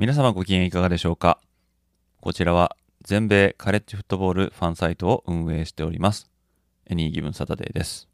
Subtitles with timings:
[0.00, 1.40] 皆様ご機嫌いかがでしょうか？
[2.20, 6.30] こちらは全米カレッジフットボールファンサイトを運営しております
[6.86, 8.08] エニーギブンサタデーです。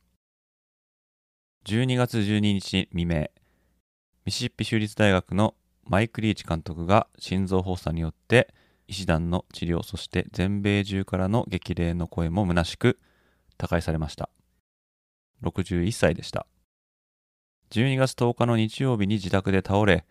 [1.67, 3.29] 12月12日未明
[4.25, 8.55] ミシシッピ州立大学のマイク・リーチ監督が心臓発作によって
[8.89, 12.99] 医師団の治療そして全米中からの激励の声も虚しく
[13.59, 14.31] 他界されました。
[15.43, 16.47] 61歳でした。
[17.73, 20.07] 12月10日の日曜日に自宅で倒れ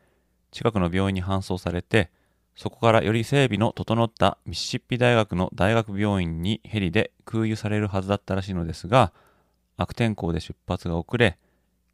[0.53, 2.09] 近くの病院に搬送されて
[2.55, 9.11] そこからより整備の整ったミシシッピ大学の大学病院にヘリで空輸されるはずだったらしいのですが
[9.75, 11.37] 悪天候で出発が遅れ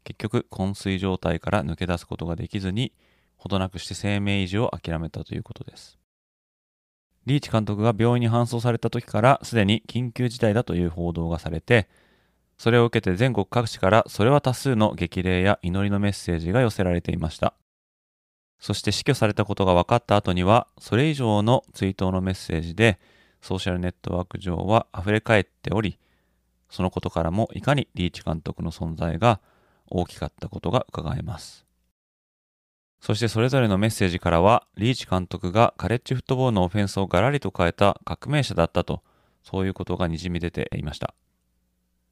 [0.04, 2.92] 結局昏睡状態から抜け出すことができずに
[3.36, 5.98] ほどなくして生命維持を諦めたということです。
[7.26, 11.88] リーチ監督が病院に搬送された時からすでに緊急事態だという報道がされて
[12.56, 17.54] それを受けて全国各地からそれは多数の激励や祈りのメッセージが寄せられていました。
[18.60, 22.98] そして死去されたことが分かった後にはそれ以上の追悼のメッセージで
[23.40, 25.98] ソーシャルネットワーク上は溢れ返っており
[26.70, 29.40] そのことからもいかにリーチ監督の存在が
[29.88, 31.66] 大きかったことが伺えます
[33.00, 39.02] そしてそれぞれのメッセージからは、リーチ監督がカレッジフットボールのオフェンスをガラリと変えた革命者だったと、
[39.42, 41.14] そういうことがにじみ出ていました。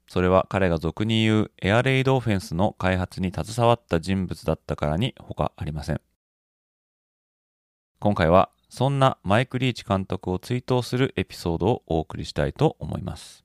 [0.07, 6.01] それは彼が俗に言うエアレイドオフェンスの開発に携わった人物だったからに他ありません。
[8.01, 13.43] 今回はそんなマイク・リーチ監督を追悼するエピソードをお送りしたいと思います。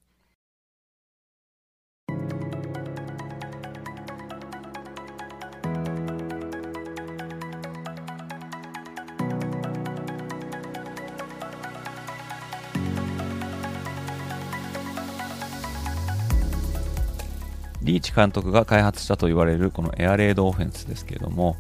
[17.83, 21.57] リーチ監督が開発したと言われるこのエアレードオフェンスですけれども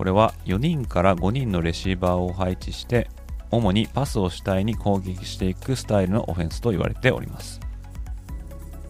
[0.00, 3.10] これは4人から5人のレシーバーを配置して
[3.50, 7.60] 主にパスを主体に攻撃していくスタイルのオフェンスと言われております。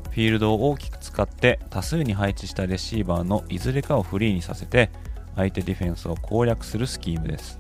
[0.09, 4.89] フィールドを大きく使って多数に配置したレシーバーのいずれかをフリーにさせて
[5.35, 7.59] 相手ディフェンスを攻略するスキームです。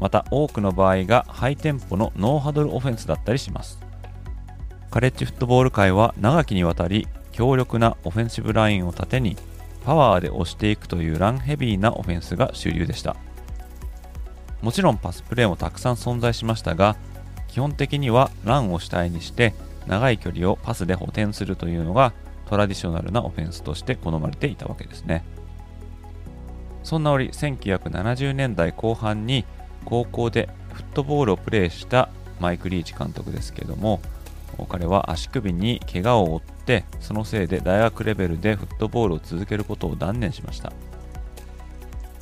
[0.00, 3.78] また多くの場合がハイテンポのノーハドルオフェンスだったりします。
[4.90, 9.36] カレッジフットボール界は長きにわたり強力なオフェンシブラインを盾に
[9.84, 13.16] パワーで押していくというランヘビーなオフェンスが主流でした。
[14.62, 16.96] もちろんパスプレーもたくさん存在しましたが
[17.48, 19.54] 基本的にはランを主体にして
[19.88, 22.12] 長い距離をパスで補填するというのが
[22.48, 25.24] トラディショナルなオフェンスとして好まれていたわけですね。
[26.84, 29.44] そんな折1970年代後半に
[29.84, 32.08] 高校でフットボールをプレーした
[32.40, 34.00] マイク・リーチ監督ですけども
[34.68, 40.72] 彼は足首に怪我を負ってそのせいで大学レベルでフットボールを続けることを断念しました。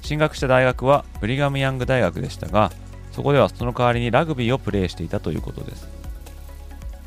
[0.03, 2.73] 進学した大学はブリガム・ヤング大学でしたが
[3.13, 5.89] そこではその代わりにラグビーをプレーしていたということです。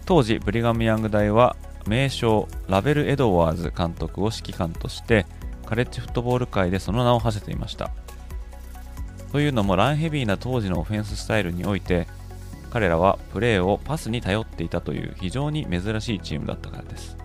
[0.05, 1.55] 当時ブリガム・ヤング大は
[1.87, 5.25] 名将ラベル・エドワーズ監督を指揮官として
[5.65, 7.91] カレッジフットボール界でその名を馳せていました。
[9.31, 12.07] というのもランヘビーな当時のオフェンススタイルにおいて
[12.69, 17.17] 彼らはプレーをパスに頼っていたという非常に珍しいチームだったからです。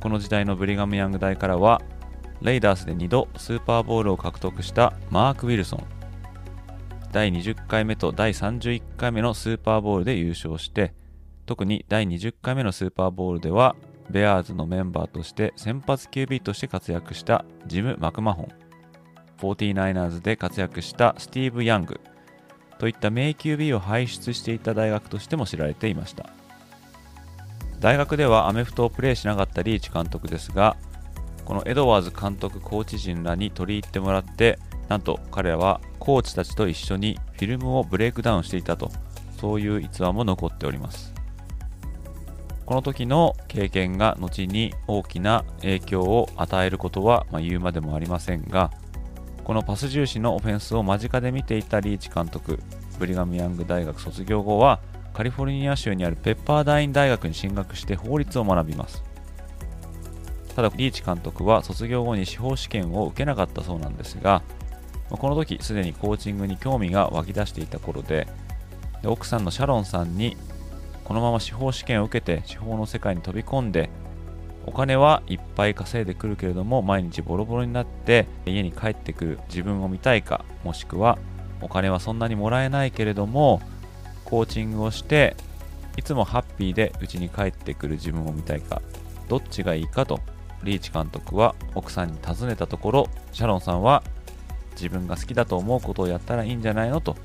[0.00, 1.82] この時代のブリガム・ヤング大からは
[2.40, 5.84] レイダースで2度スーパーボールを獲得したマーク・ウィルソン。
[7.12, 10.94] 第20回目と第31回目のスーパーボールで優勝して
[11.44, 13.74] 特に第20回目のスーパーボールでは
[14.08, 18.48] ベアーズのメンバーとして先発 QB として活躍したジム・マクマホン。
[19.38, 22.00] 49ers で活躍したスティーブ・ヤング
[22.78, 26.39] といった名 QB を輩出していた大学としても知られていました。
[27.80, 30.76] 大学ではアメフトをプレーしなかったリーチ監督ですが
[31.44, 38.90] このエドワーズ監督コーチ陣らに取り入ってもらってなんと彼はコーチたちと一緒にフィルムをブレイクダウンしていたと
[39.40, 41.20] そういう逸話も残っております。
[42.70, 48.70] この時の経験が後に大きな影響を与えることは、ま、言うまでもありませんが
[49.42, 52.60] このパス重視のオフェンスを間近で見ていたリーチ監督
[53.00, 54.78] ブリガム・ヤング大学卒業後は
[55.14, 59.10] カリフォルニア州にあるペッパーダイン大学に進学して法律を学びます。
[60.54, 64.42] ただリーチ監督は卒業後に司法試験を受けなかったそうなんですが
[65.08, 68.28] この時すでにコーチングに興味が湧き出していた頃で
[69.02, 70.36] で奥さんのシャロンさんに
[71.04, 73.90] このまま司法試験を受けて司法の世界に飛び込んで
[74.66, 81.18] お金はいっぱい稼いでくるけれども毎日ボロボロになって家に帰ってくる自分を見たいかもしくは
[81.62, 83.60] お金はそんなにもらえないけれども
[84.30, 85.36] コーチングをして
[85.96, 88.80] いつもハッピーで家に帰ってくる自分を見たいか
[89.28, 90.20] どっちがいいかと
[90.62, 94.02] リーチ監督は奥さんに尋ねたところシャロンさんは
[94.72, 97.16] 自分が好きだと思うことをやったらいいんじゃないのと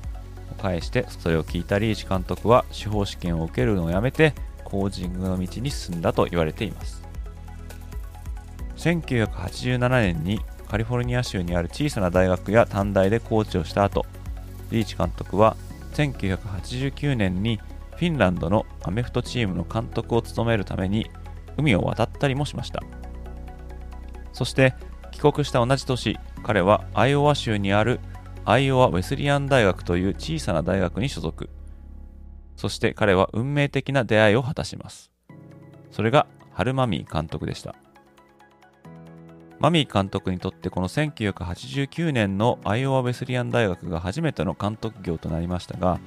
[0.58, 7.06] 返してそれを聞いたリーチ監督は司法試験を受けるのをやめてコーチングの道に進んだと言われています。
[8.76, 14.04] 1987年にカリフォルニア州にある小さな大学や短大でコーチをした後
[14.70, 15.56] リーチ監督は
[15.96, 17.58] 1989年に
[17.96, 21.10] フィンランドのアメフトチームの監督を務めるために
[21.56, 22.82] 海を渡ったりもしました。
[24.34, 24.74] そして
[25.12, 28.00] 帰国した同じ年彼はアイオワ州にある
[28.44, 31.48] アイオワ・ウェスリアン大学という小さな大学に所属。
[32.56, 35.10] そして彼は運命的な出会いを果たします。
[35.90, 37.74] それがハルマミー監督でした。
[39.58, 45.98] マミー監督にとってこの1989年のアイオワ・ウェスリアン大学が初めての監督業となりましたが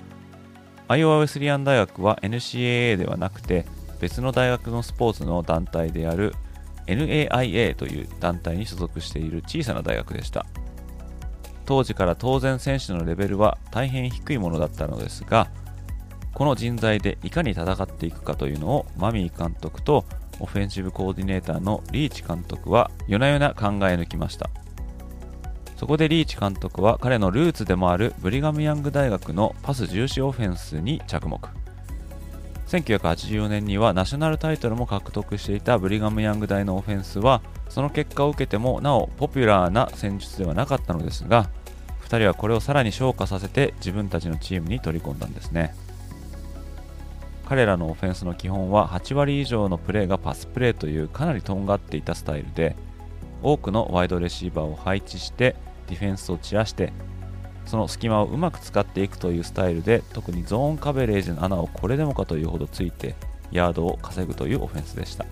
[0.88, 3.66] アイオワ・ウェスリアン大学は NCAA ではなくて
[4.00, 6.34] 別の大学のスポーツの団体である
[6.88, 10.46] NAIA という団体に所属している小さな大学でした。
[11.70, 15.52] 当時から当然選手のレベルは大変低いものだったのですが
[16.34, 20.04] この人材でいかに戦っていくかというのをマミー監督と
[20.40, 24.50] オフェンシブコーディネーターのリーチ監督は夜な夜な考え抜きました。
[25.78, 31.40] そこでリーチ監督は彼のルーツでもあるブリガムヤング大学のパス重視オフェンスに着目。
[32.68, 41.50] 1984年にはナショナルタイトルも獲得していたブリガムヤング大のオフェンスはその結果を受けてもなおポピュラーな戦術ではなかったのですが
[42.04, 45.74] 2人はこれをさらに昇華させて自分たちのチームに取り込んだんですね。
[47.50, 52.76] 彼らのオフェンスの基本は8割以上のプレーがパスプレーというかなりとんがっていたスタイルで
[53.42, 55.56] 多くのワイドレシーバーを配置して
[55.88, 56.94] ディフェンスを散らして
[57.66, 63.16] その隙間をうまく使っていくというスタイルで特にゾーンカベレージの穴をこれでもかというほどついて
[63.52, 65.26] ヤードを稼ぐというオフェンスでした。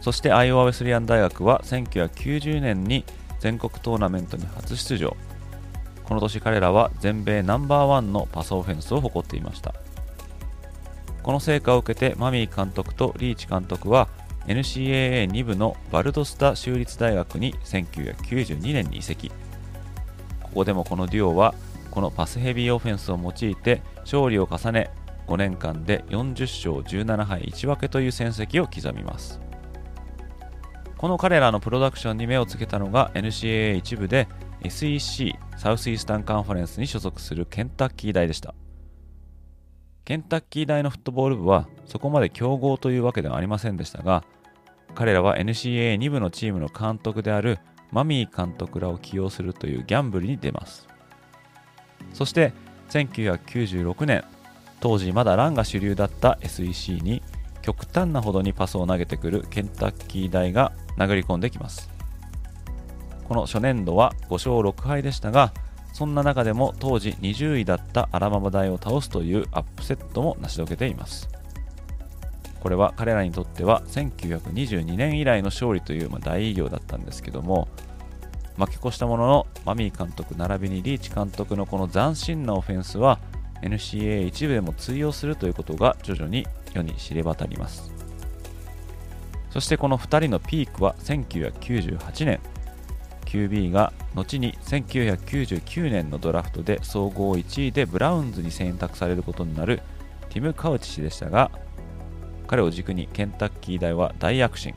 [0.00, 3.04] そしてアイオワ・ウェスリアン大学は1990年に
[3.40, 5.16] 全国トーナメントに初出場。
[6.04, 9.74] この年彼らは全米ナンバーワンのパスオフェンスを誇っていました。
[11.26, 14.06] この成果を受けてマミー監督とリーチ監督は
[14.46, 19.32] NCAA2 部のバルドスタ州立大学に1992年に移籍。
[20.40, 21.52] ここでもこのデュオは
[21.90, 24.88] このパスヘビーオフェンスを用いて勝利を重ね
[25.26, 29.40] 5年間で40勝17敗1分けという戦績を刻みます。
[30.96, 34.28] この彼らのプロダクションに目をつけたのが NCAA1 部で
[34.62, 38.54] SEC サウスイースタンカンファレンスに所属するケンタッキー大でした。
[40.06, 44.22] ケンタッキー大のフットボール部はそこまで強豪というわけではありませんでしたが
[44.94, 47.58] 彼らは NCAA2 部のチームの監督である
[47.90, 50.88] マミー監督らを起用するというギャンブルに出ます。
[52.14, 52.52] そして
[52.90, 54.24] 1996年
[54.80, 57.20] 当時まだランが主流だった SEC に
[57.60, 61.90] 極端なほどにパスを投げてくるケンタッキー大が殴り込んできます。
[63.24, 65.52] この初年度は5勝6敗でしたが
[65.96, 71.26] そんな中でも当時20位だったアラバマ大を倒すというアップセットも成し遂げています。
[72.60, 77.66] これは彼らにとっては1922年以来の勝利という大偉業だったんですけども
[78.58, 83.18] 負け越したもののマミー監督並びにリーチ監督のこの斬新なオフェンスは
[83.62, 87.90] NCA 一部でも通用するということが徐々に世に知れ渡ります。
[89.48, 92.40] そしてこの2人のピークは1998年。
[93.26, 99.82] QB が後に1999年のドラフトで総合1位でブラウンズに選択されることになる
[100.30, 101.50] ティム・カウチ氏でしたが
[102.46, 104.74] 彼を軸にケンタッキー大は大躍進。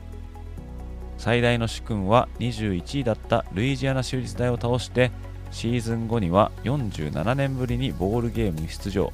[1.16, 5.10] 最大の主君は21位だったルイジアナ州立大を倒して
[5.50, 9.10] シーズン後には47年ぶりにボールゲームに出場。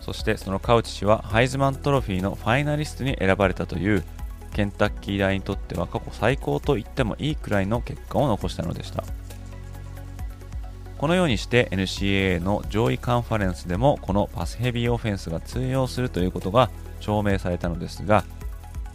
[0.00, 4.04] そしてそのカウチ氏はハイズマントロフィーのファイナリストに選ばれたという
[4.56, 9.04] ケンタッキー大にとっては過去最高と言ってもいいくらいの結果を残したのでした。
[10.96, 16.70] このようにして NCAA の上位カンファレンスでもこのパスヘビーオフェンスが通用するということが
[17.00, 18.24] 証明されたのですが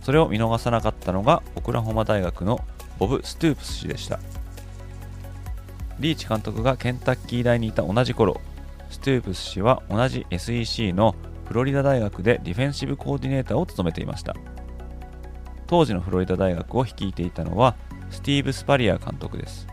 [0.02, 2.60] それを見逃さなかったのがオクラホマ大学の
[2.98, 4.20] ボブ・ストゥープス氏でした。
[6.00, 8.42] リーチ監督がケンタッキー大にいた同じ頃
[8.90, 11.14] ストゥープス氏は同じ SEC の
[11.46, 14.36] フロリダ大学でディフェンシブコーディネーターを務めていました。
[15.72, 17.78] 当時のフロリダ大学を率いていたのは
[18.10, 19.68] スティーブ・スパリア監督です。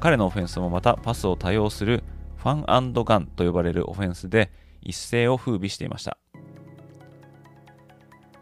[0.00, 2.02] 彼のオフェンスもまたパスを多用する
[2.38, 4.50] ファンガンと呼ばれるオフェンスで
[4.80, 6.18] 一世を風靡していました。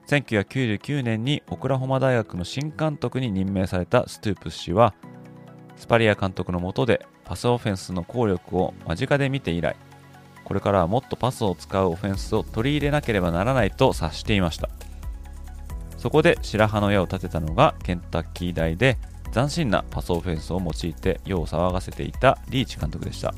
[0.06, 4.94] 1999年にオクラホマ大学の新監督に任命されたストゥープス氏は
[5.76, 9.76] スパリア監督の下でパスオフェンスの効力を間近で見て以来
[10.44, 14.70] これからはもっとパスを使うオフェンスを取り入れなければならないと察していました。
[16.00, 18.96] そこで白羽の矢を立てたのがケンタッキー大で
[19.34, 23.34] 斬新なパスオフェンスを用いて世を騒がせていたリーチ監督でした。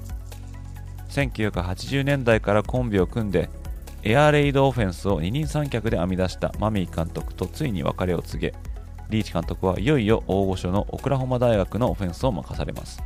[1.09, 3.51] 1980年代からコンビを組んで
[4.05, 8.55] エアレイドオフェンスを二人三脚で編み出したマミー監督とついに別れを告げ
[9.11, 13.03] リーチ監督はいよいよ大御所のオクラホマ大学のオフェンスを任されます。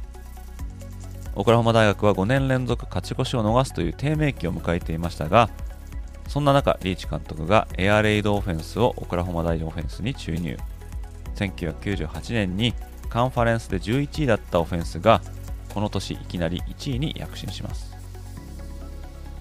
[1.35, 5.51] オクラホマ大学は5年連続勝ち越しを逃すという低迷期を迎えていましたが
[6.29, 10.57] そんな中リーチ監督がエアレイドオフェンスをオクラホマ大オフェンスに注入。
[11.37, 12.75] 1998年に
[13.09, 15.23] カンファレンスで11位だったオフェンスが
[15.73, 17.95] この年いきなり1位に躍進します。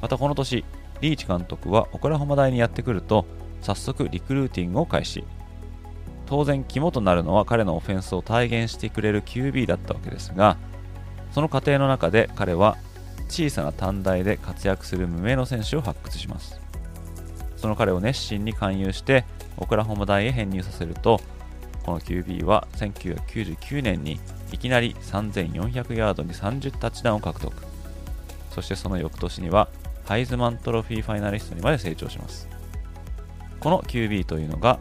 [0.01, 0.63] またこの年
[1.01, 3.25] リーチ監督はオクラホマ大にやってくると
[3.61, 5.23] 早速リクルーティングを開始。
[6.25, 10.57] 当然肝となるのは彼のオフェンスを体現してくれる QB だったわけですが
[11.31, 12.77] その過程の中で彼は
[13.27, 16.64] 小さな短大で活躍する無名の選手を発掘します。
[17.65, 19.25] その彼を熱心に勧誘して
[19.57, 21.19] オクラホマ大へ編入させると
[21.83, 24.19] この QB は1999年に
[24.51, 27.51] いきなり3400ヤードに30タッチダウンを獲得。
[28.51, 29.67] そしてその翌年には
[30.03, 32.47] ハイズマントロフィーファイナリストにまで成長します。
[33.59, 34.77] この QB というのが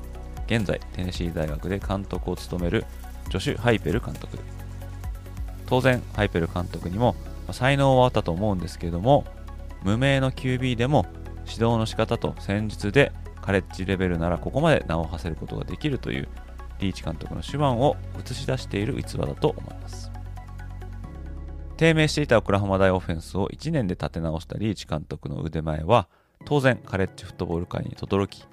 [0.47, 2.85] 現在テネシー大学で監督を務める
[3.31, 4.37] ジョシュ・ハイペル監督。
[5.65, 7.17] 当然ハイペル監督にも
[7.51, 9.25] 才能はあったと思うんですけれども
[9.83, 11.07] 無名の QB でも
[11.47, 16.29] 指導の仕方と戦術でカレッジレベルならここまで名を馳せることができるという
[16.81, 20.11] リーチ監督の手腕を映し出している逸話だと思います。
[21.77, 26.09] 低迷していたオクラホマ大オフェンスを1年で立て直したリーチ監督の腕前は
[26.45, 28.45] 当然カレッジフットボール界に轟き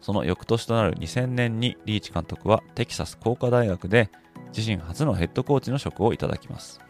[0.00, 4.10] その翌年となる2000年にリーチ監督はテキサス工科大学で
[4.56, 6.80] 自身初のヘッドコーチの職をいただきます。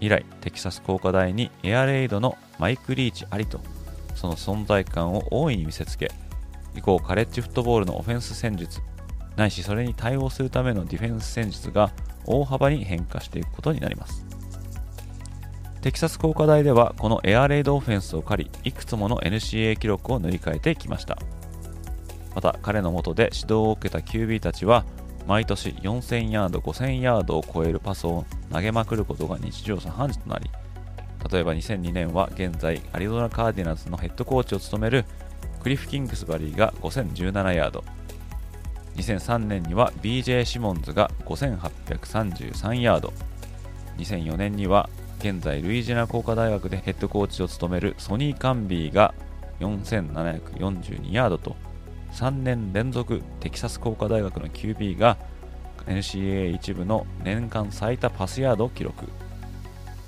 [0.00, 3.60] 以来テキサス工科大にエアレイドのマイク・リーチありと
[4.14, 6.10] その存在感を大いに見せつけ
[6.74, 8.80] 以降カレッジフットボールのオフェンス戦術
[9.36, 11.92] ないしそれに対応するためのディフェンス戦術が
[12.24, 14.24] 大幅に変化していくことになります。
[15.82, 21.18] テキサス工科大ではこのエアレイドオフェンスを借りいくつもの NCA 記録を塗り替えてきました。
[22.34, 24.84] また彼の下で指導を受けた QB たちは
[25.26, 30.50] 毎年4000ヤード5000ヤードを超えるパスを投げまくることが日常茶飯事となり
[31.30, 35.04] 例えば2002年は現在アリゾナカーディナルズのヘッドコーチを務める
[35.62, 37.84] クリフ・キングスバリーが5017ヤード。
[38.96, 43.12] 2003年には BJ シモンズが5833ヤード。
[43.96, 44.88] 2004年には
[45.18, 49.14] 現在ルイジナ工科大学でヘッドコーチを務めるソニー・カンビーが
[49.60, 51.56] 4742ヤードと
[52.12, 55.16] 3年連続テキサス工科大学の QB が
[55.86, 59.06] NCAA 一部の年間最多パスヤードを記録。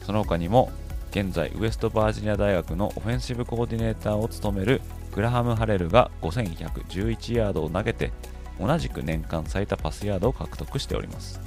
[0.05, 0.71] その他にも
[1.19, 4.83] 現在ウエストバージニア大学のオフェンシブコーディネーターを務める
[5.15, 8.13] グラハム・ハレルが5111ヤードを投げて
[8.61, 11.41] 同じく年間最多パスヤードを獲得しております。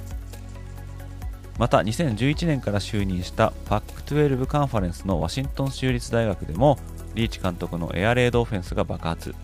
[1.56, 6.76] また2011年から就任したパック12カンファレンスのワシントン州立大学でも
[7.14, 9.36] リーチ監督のエアレードオフェンスが爆発。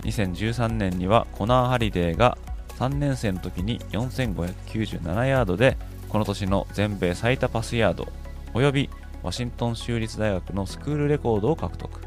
[0.00, 2.36] 2013年にはコナー・ハリデーが
[2.80, 5.76] 3年生の時に4597ヤードで
[6.08, 8.08] この年の全米最多パスヤード
[8.54, 8.90] および
[9.22, 12.00] ワシントン州立大学のスクールレコードを獲得。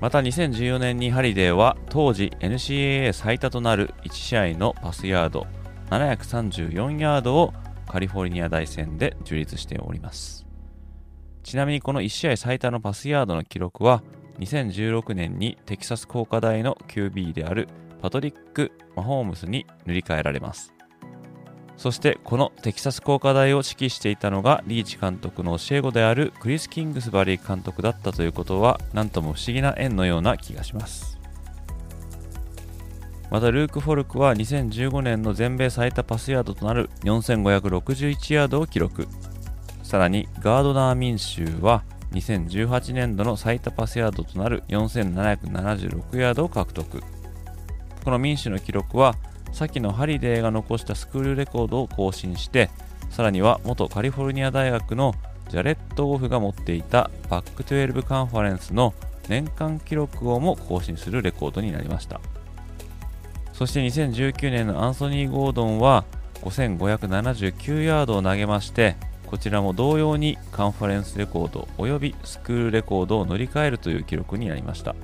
[0.00, 5.46] また2014年にハリデーは当時 NCAA 最多となる1試合のパスヤード
[5.90, 7.52] 734ヤードを
[7.86, 10.46] カリフォルニア大戦で樹立しております。
[11.42, 14.02] ちなみにこの1試合最多のパスヤードの記録は
[14.38, 17.68] 2016年にテキサス工科大の QB である
[18.00, 20.72] パトリック・マホームスに塗り替えられます。
[21.80, 31.18] そしてこのテキサス工科大を指揮していたのがリーチ監督の教え子であるクリス・キングスバリー監督だったということは何とも不思議な縁のような気がします。
[33.30, 39.08] またルーク・フォルクは2015年の全米最多パスヤードとなる4561ヤードを記録。
[39.82, 41.82] さらにガードナー民衆は
[42.12, 47.02] 2018年度の最多パスヤードとなる4776ヤードを獲得。
[48.04, 49.14] この民主の記録は
[49.52, 52.70] 先のハリデーが残したスクールレコードを更新して
[53.10, 55.14] さらには元カリフォルニア大学の
[55.48, 58.94] ジャレット・オフが持っていたパック12カンファレンスの
[59.28, 62.20] 年間記録をも更新するレコードになりました。
[63.52, 66.04] そして2019年のアンソニー・ゴードンは
[66.36, 74.94] 5579ヤードを投げましてこちらも同様にカンファレンスレコードおよびスクールレコードを塗り替えるという記録になりました。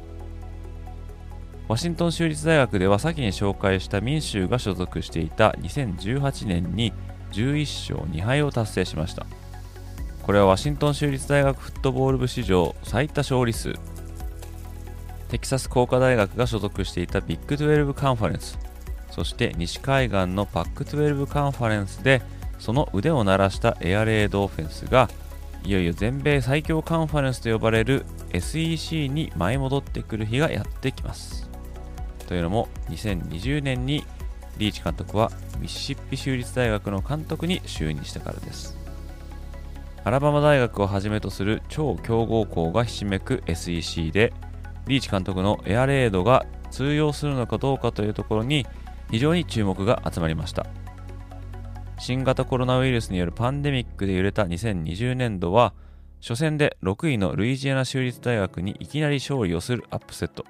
[1.69, 6.93] ワシントン州立大学では先に紹介した民衆が所属していた2018年に
[7.33, 9.27] 11勝2敗を達成しました。
[10.23, 13.75] これはワシントン州立大学フットボール部史上最多勝利数。
[15.29, 18.57] テキサス工科大学が所属していたビッグ12カンファレンス。
[19.11, 22.23] そして西海岸のパック12カンファレンスで
[22.61, 25.09] その腕を鳴らしたエアレードオフェンスが
[25.65, 31.56] いよいよ全米最強カンファレンスと呼ばれる SEC に舞い戻ってくる日がやってきます。
[32.27, 34.05] というのも2020年に
[34.59, 35.31] リーチ監督は
[35.61, 38.77] ミシシッピ州立大学の監督に就任してからです。
[40.05, 44.33] アラバマ大学をはじめとする超強豪校がひしめく SEC で
[44.87, 48.67] リーチ監督のエアレードが通用するのかどうかというところに
[49.11, 50.67] 非常に注目が集まりました。
[51.99, 55.73] 新型コロナウイルスによるパンデミックで揺れた2020年度は
[56.21, 60.45] 初戦で6位のルイジアナ州立大学にいきなり勝利をするアップセット。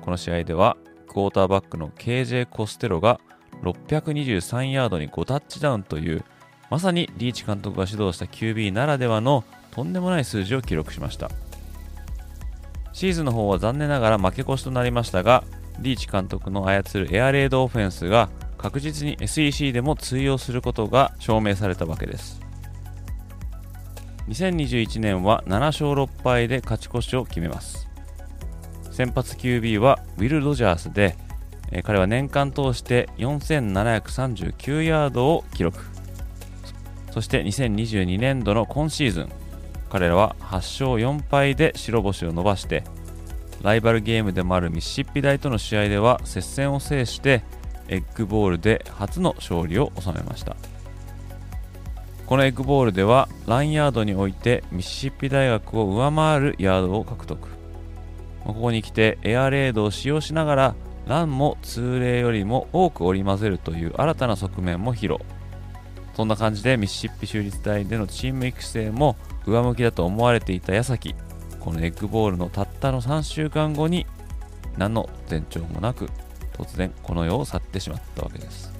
[0.00, 0.76] この試合では
[1.08, 3.20] クォーターバックの KJ コステロが
[3.62, 6.24] 623ヤードに5タッチダウンという
[6.70, 11.30] まさにリーチ監督が指導した QB ならではのとんでもない数字を記録しました。
[12.92, 15.44] シーズンの方は残念ながら負け越しとなりましたが
[15.80, 22.40] リーチ監督の操るエアレードオフェンスが確実に SEC でも通用することが証明されたわけです。
[24.28, 27.85] 2021年は7勝6敗で勝ち越しを決めます。
[28.96, 31.18] 先発 QB はウィル・ロジャースで
[31.70, 35.84] え彼は年間通して4739ヤードを記録。
[37.10, 39.28] そして2022年度の今シーズン
[39.90, 42.84] 彼らは8勝4敗で白星を伸ばして
[43.62, 47.42] ライバルゲームでもあるミシシッピ大との試合では接戦を制して
[47.88, 50.56] エッグボールで初の勝利を収めました。
[52.24, 57.55] このエッグボールではランヤードにおいてミシシッピ大学を上回るヤードを獲得。
[58.46, 60.74] ここに来てエアレードを使用しながら
[61.06, 65.18] ランも通例よりも多く織り交ぜるという新たな側面も披露。
[66.16, 71.14] そんな感じでミシシッピ州立大でのチーム育成も上向きだと思われていた矢先
[71.60, 74.06] このエッグボールのたったの3週間後に
[74.78, 76.08] 何の前兆もなく
[76.54, 78.75] 突然この世を去ってしまったわけです。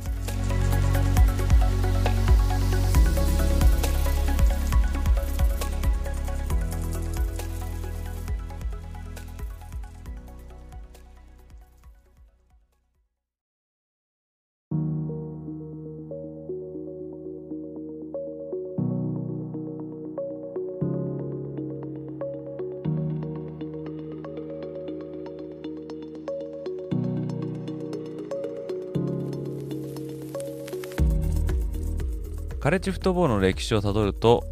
[32.66, 34.42] カレッジフットボールの歴史をたどると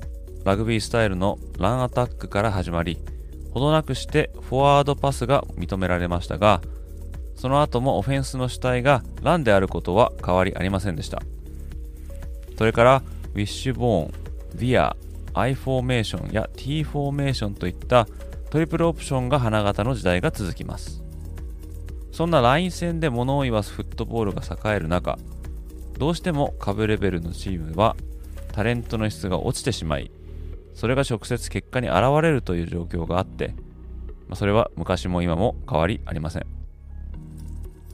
[0.44, 3.00] ラグビースタイルのランアタックから始まり
[3.52, 6.60] ほどなくしてフォワードパスが認められましたが
[7.34, 11.22] その後もオフェンスの主体がランであることは変わりありませんでした。
[12.56, 13.02] それから
[13.34, 14.12] ウィッシュボーン、
[14.58, 14.96] ヴィア、
[15.34, 18.06] I フォーメーションや T フォーメーションといった
[18.48, 21.02] トリプルオプションが花形の時代が続きます。
[22.12, 25.18] そんなライン戦で物を言わすフットボールが栄える中
[25.98, 27.96] どうしても下部レベルのチームは
[28.54, 30.12] タレントの質が落ちてしまい
[30.74, 33.52] それが直接結果に現れるという状況があって
[34.28, 36.46] まそれは昔も今も変わりありません。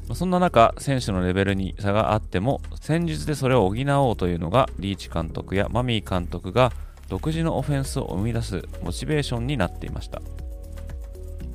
[0.09, 3.75] まそんな中選手のレベルに差があっても戦術でそれを補
[4.09, 6.73] おうというのがリーチ監督やマミー監督が
[7.09, 10.21] 独自のオフェンスを生み出すモチベーションになっていました。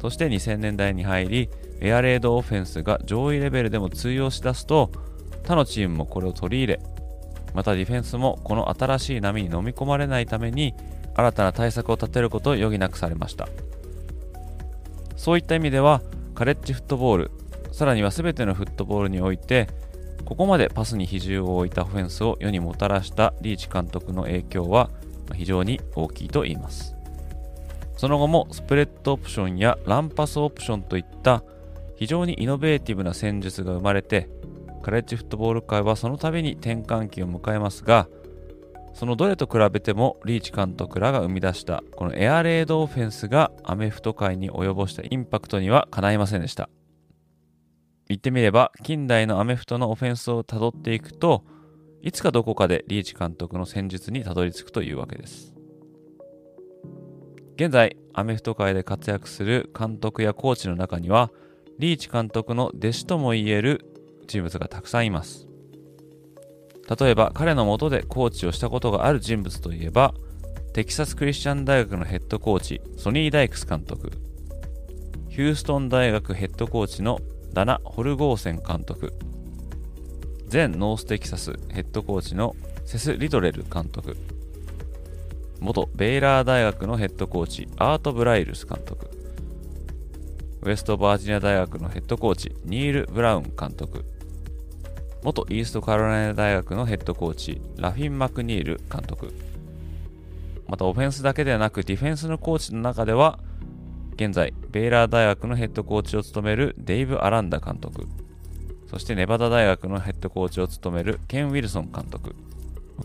[0.01, 4.91] そして2000年代に入りエアレードオフェンスが上位レベルでも通用しだすと
[5.43, 6.79] 他のチームもこれを取り入れ
[7.55, 10.75] またディフェンスもこの新しい波に飲み込まれないために
[11.15, 13.47] 新たな対策を立てることを余儀なくされました。
[15.15, 16.01] そういった意味では
[16.35, 17.31] カレッジフットボール
[17.71, 19.69] さらには全てのフットボールにおいて
[20.25, 24.89] ここまでパスに比重を置いたオフェンスを世にもたらしたリーチ監督の影響は
[25.33, 26.95] 非常に大きいと言います。
[27.95, 31.43] その後もスプレッドオプションやランパスオプションといった
[31.95, 34.27] 非常にイノベーティブな戦術が生まれて
[34.85, 38.07] カレッジフットボール界はその度に転換期を迎えますが
[38.93, 46.69] そのどれと比べてもリーチ監督らが生み出したこのエアレードオフェンスがアメフト界に及ぼしたインパクトにはかないませんでした。
[48.07, 51.43] 言ってみれば近代のアメフトのオフェンスをたどっていくと
[52.03, 55.55] いつかどこかでリーチ監督の戦術にたどり着くというわけです。
[57.55, 61.31] 現在アメフト界で活躍する監督やコーチの中には
[61.79, 63.94] リーチ監督の弟子ともいえる
[64.27, 65.47] 人物がたくさんいます。
[66.99, 70.13] 例えば彼のもとでコーチをしたことがある人物といえば
[70.73, 74.11] テキサス・クリスチャン大学のヘッドコーチソニー・ダイクス監督。
[75.29, 77.19] ヒューストン大学ヘッドコーチの
[77.53, 79.13] ダナ・ホルゴーセン監督。
[80.51, 84.15] 前ノーステキサスヘッドコーチのセス・リドレル監督。
[85.59, 89.09] 元ベイラー大学のヘッドコーチアート・ブライルス監督。
[90.61, 94.05] ウェストバージニア大学のヘッドコーチニール・ブラウン監督。
[95.25, 99.33] 元イーストカロライナ大学のヘッドコーチラフィン・マクニール監督。
[100.67, 103.39] またオフェンスだけではなくディフェンスのコーチの中では
[104.13, 108.05] 現在ベイラー大学のヘッドコーチを務めるデイブ・アランダ監督。
[108.87, 112.35] そしてネバダ大学のヘッドコーチを務めるケン・ウィルソン監督。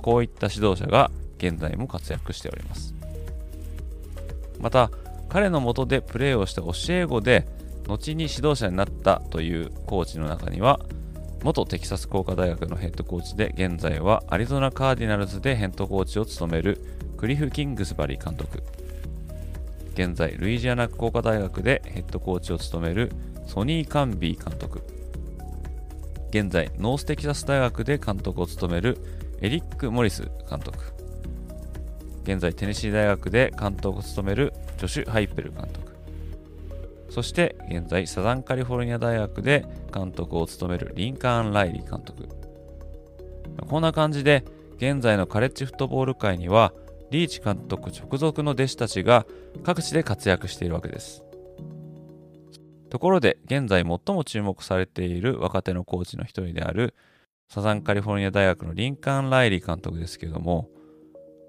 [0.02, 2.94] こういった指導者が現在も活躍しております。
[4.61, 4.90] また
[5.30, 7.48] 彼のもとでプレーをした教え子で
[7.88, 10.80] 後に指導者になったというコーチの中には
[11.42, 16.79] 元テキサス工科大学のヘッドコーチで現在はアリゾナカーディナルズでヘッドコーチを務める
[17.16, 18.62] クリフ・キングスバリー監督。
[19.94, 23.11] 現在ルイジアナ工科大学でヘッドコーチを務める
[23.46, 24.83] ソニー・カンビー監督。
[26.29, 28.98] 現在ノーステキサス大学で監督を務める
[29.40, 30.79] エリック・モリス監督。
[32.22, 35.89] 現在テネシー大学で監督を務めるジョシュ・ハイペル監督。
[37.11, 42.29] そして現在サザンカリフォルニア大学で監督を務めるリンカーン・ライリー監督。
[43.68, 44.44] こんな感じで
[44.77, 46.73] 現在のカレッジフットボール界には
[47.11, 49.27] リーチ監督直属の弟子たちが
[49.64, 51.25] 各地で活躍しているわけです。
[52.90, 56.94] ところで現在最も注目されている若手のコーチの一人である
[57.49, 60.68] サザンカリフォルニア大学のリンカーン・ライリー監督ですけれども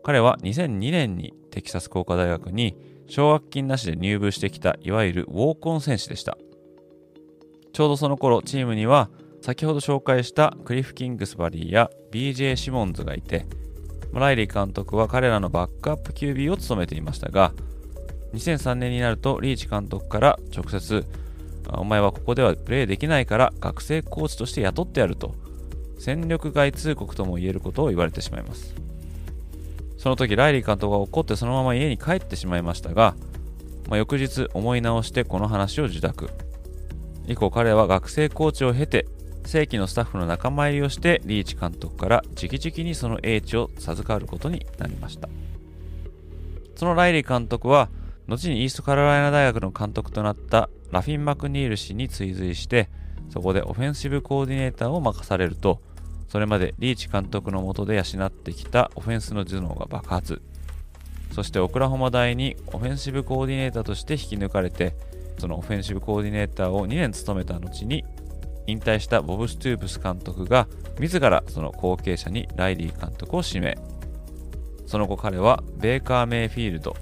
[0.03, 2.75] 彼は2002年にテキサス工科大学に
[3.11, 6.37] 奨学金なしで入部してきたいわゆるウォークオン選手でした。
[7.73, 9.09] ちょうどその頃チームには
[9.41, 13.45] 先ほど紹介したクリフ・キングスバリーや BJ シモンズがいて
[14.13, 17.53] ライリー監督は彼らのバックアップ QB を務めていましたが
[18.33, 21.05] 2003年になるとリーチ監督から直接
[21.73, 25.35] お前はここではプレーできないから学生コーチとして雇ってやると
[25.97, 28.80] 戦力外通告とも言えることを言われてしまいます。
[30.01, 33.13] その時ライリー監督が怒ってそのまま家に帰ってしまいましたが、
[33.87, 36.31] まあ、翌日思い直してこの話を受諾
[37.27, 39.05] 以降彼は学生コーチを経て
[39.45, 45.29] 正規のスタッフの仲間入りをしてリーチ監督から直々にその英知を授かることになりました。
[46.75, 47.89] そのライリー監督は
[48.27, 52.89] 後にイーストカロライナ大学の監督となったラフィン・マクニール氏に追随して
[53.29, 55.79] そこでオフェンシブコーディネーターを任されると
[56.31, 60.41] それまでリーチ監督の下で養ってきたオフェンスの頭脳が爆発。
[61.33, 64.95] そしてオクラホマ大にオフェンシブコーディネーターとして引き抜かれて
[65.39, 68.05] そのオフェンシブコーディネーターを2年務めた後に
[68.65, 70.69] 引退したボブ・ストゥープス監督が
[71.01, 73.77] 自らその後継者にライリー監督を指名。
[74.85, 76.95] その後彼はベーカー・メイフィールド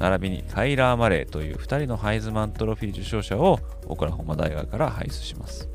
[0.00, 5.73] 並びにタイラー・マレーという2人のハイズマントロフィー受賞者をオクラホマ大学から輩出します。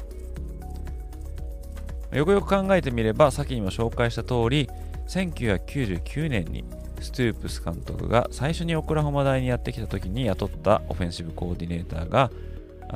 [2.11, 4.67] よくよく考えてみれば先にも紹介した通り
[5.07, 6.63] 1999年に
[7.01, 12.31] ストゥープス監督が最初にオクラホマ大にやってきた時に雇ったオフェンシブコーディネーターが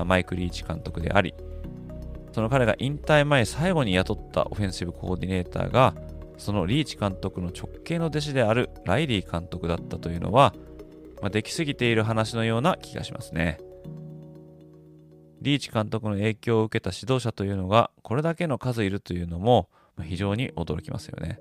[0.06, 1.34] マイク・リーチ監督であり
[2.34, 5.94] その彼が引退前最後に雇ったオフェンシブコーディネーターが
[6.38, 10.54] そのリーチ監督の直系の弟子であるライリー監督だったというのは、
[11.22, 13.60] まあ、できすぎている話のような気がしますね。
[15.42, 19.70] リーチ監督の影響を受けた指導者というのがこれだけの数いるというのも
[20.04, 21.40] 非常に驚きますよね。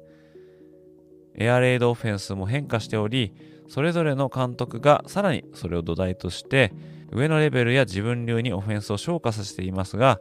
[1.35, 3.35] エアレイドオフェンスも変化しており、
[3.69, 6.73] それぞれの監督がさらにそれを土台として
[7.11, 10.19] 上のレベルや自分流にオフェンスを昇華させていますが、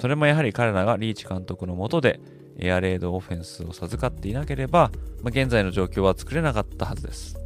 [0.00, 2.20] それもやはり彼らがリーチ監督のもとで
[2.58, 4.90] エアレイドオフェンスを授かっていなければ、
[5.22, 7.38] まあ、現在の状況は作れなかったはずです。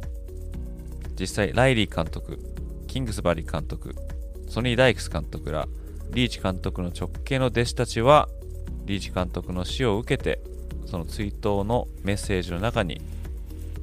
[1.17, 2.37] 実際、ライリー監督、
[2.87, 3.95] キングスバリー監督、
[4.49, 5.69] ソニー・ダイクス監督ら
[6.15, 8.29] リーチ監督の直系の弟子たちは
[8.85, 10.39] リーチ監督の死を受けて
[10.85, 13.01] その追悼のメッセージの中に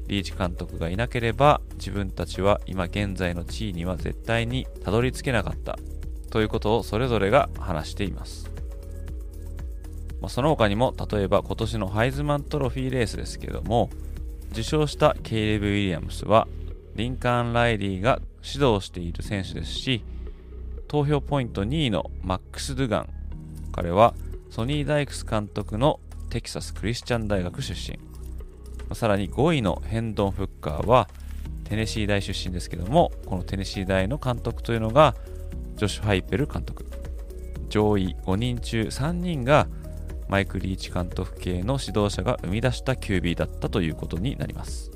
[0.06, 5.78] リーチ監督がいなければ自分たちは今現在の地位には絶対にたどり着けなかった
[6.30, 8.50] ということをそれぞれが話しています、
[10.22, 13.90] まあ、その他にも例えば今年のハイズマントロフィーレースですけども
[14.52, 16.48] 受賞したケイレブ・ウィリアムスは
[16.94, 20.02] リンカーン・ライリーが指導している選手ですし
[20.92, 23.08] 投票ポイント2位のマックス・ドゥガン。
[23.72, 24.12] 彼は
[24.50, 27.98] ソニー・ダイクス監督のテキサス・クリスチャン大学出身。
[28.94, 31.08] さらに5位のヘンドン・フッカーは
[31.64, 35.16] テネシー大出身ですけどもこのテネシー大の監督というのが
[35.76, 36.84] ジョシュ・ハイペル監督。
[37.70, 39.68] 上位5人中3人が
[40.28, 44.91] マイク・リーチ監督系の指導者が生み出した QB だったということになります。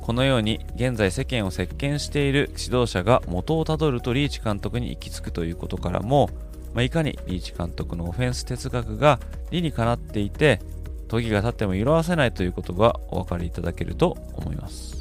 [0.00, 6.30] このように現在世間を席巻している指導者が元をたどるとリーチ監督に行き着くということからも、
[6.74, 10.60] まあ、いかにリーチ監督のオフェンス哲学が理にかなっていて
[11.08, 14.99] 時が経っても色あせないということがお分かりいただけると思います。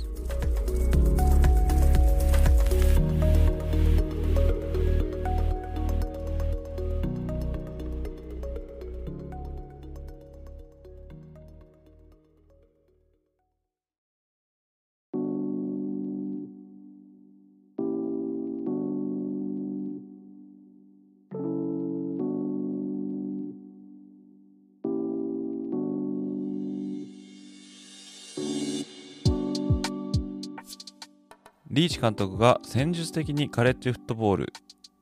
[31.80, 34.54] リーチ監督が戦術的にカレッジフットボール、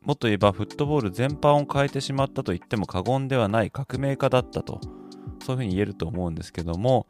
[0.03, 4.79] もっと言えばフットボール全般を変えてしまったと言っても過言ではない革命家だったと、
[5.43, 7.07] そういうふうに言えると思うんですけども、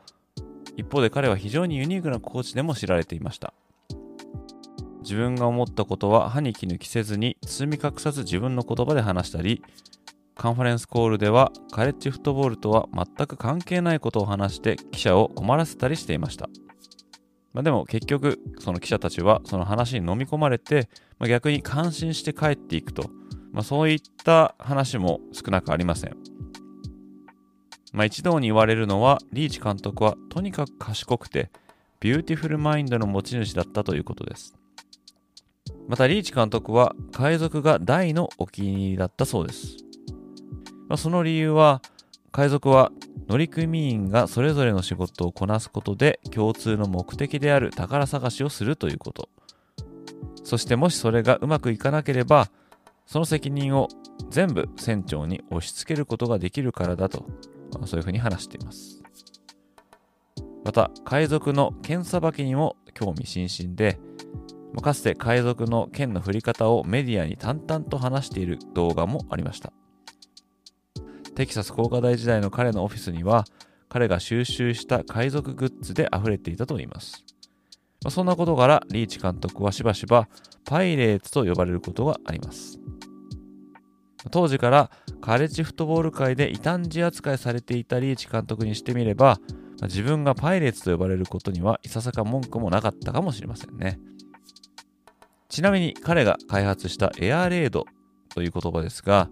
[0.78, 3.54] 一方で彼は非常にユニークなコーチでも知られていました。
[5.02, 9.62] 自分が思ったことは歯に衣着せずに包み隠さず自分の言葉で話したり、
[10.34, 16.48] カンファレンスコールではカレッジフットボールとは全く関係ないことを話して記者を困らせたりしていました。
[17.54, 23.10] まあ、でも結局その記者たちはその話に飲み込まれて、まあ、逆に感心して帰っていくと、
[23.52, 26.18] まあ、そういった話も少なくありません。
[27.94, 31.50] まあ、一同に言われるのはリーチ監督はとにかく賢くて
[32.00, 34.54] beautiful mind の持ち主だったということです。
[35.88, 39.78] またリーチ監督は海賊が大のお気に入りだったそうです。
[40.88, 41.82] まあ、その理由は
[42.32, 42.92] 海賊は
[43.28, 49.30] 乗組員がそれぞれの仕事をこなすことで共通の目的である宝探しをするということ。
[50.44, 52.50] そしてもしそれがうまくいかなければ
[53.06, 53.90] その責任を
[54.30, 57.26] 全部船長に押し付けることができるからだと
[57.86, 59.02] そういうふうに話しています。
[60.64, 64.00] また海賊の剣さばきにも興味津々で
[64.82, 69.74] かつて海賊の剣の振り方をメディアに淡々と話している動画もありました。
[71.38, 73.46] テキサス工科大時代の彼のオフィスには
[73.90, 77.24] 彼が収集した海賊グッズで溢れていたといいます。
[78.04, 80.28] まあ、そんなことからリーチ監督はしばしば
[80.66, 82.80] パイレーツと呼ばれることがあります。
[84.32, 84.90] 当時から
[85.22, 89.38] カレッジフットボール界で異端児扱いされていたリーチ監督にしてみれば、
[89.84, 94.00] 自分がパイレーツと呼ばれることにはいささか文句もなかったかもしれませんね。
[95.50, 97.86] ちなみに彼が開発したエアレード
[98.34, 99.30] という言葉ですが、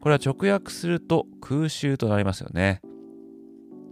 [0.00, 2.80] これは直訳すると空襲となりますよね。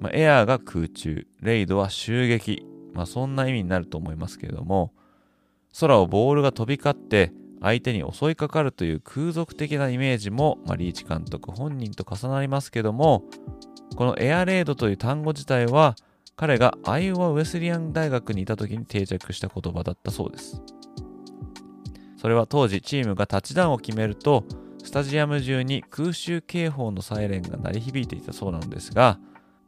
[0.01, 2.67] まあ、エアーが空中、レイドは襲撃。
[2.93, 4.93] まあ、そんな意味になると思いますけれども、
[5.79, 13.25] 空をボールが飛び交って相手に襲いかかるという空賊的なイメージも、まあ、リーチ監督本人と重なりますけども、
[13.97, 15.97] このエアレードという単語自体は
[16.37, 20.63] 彼がアイオワ・ウェスリアン大学にいた時に定着した言葉だったそうです。
[22.17, 24.45] それは当時チームがタッチダウンを決めると
[24.87, 29.19] スタジアム中に空襲警報のサイレンが鳴り響いていたそうなのですが、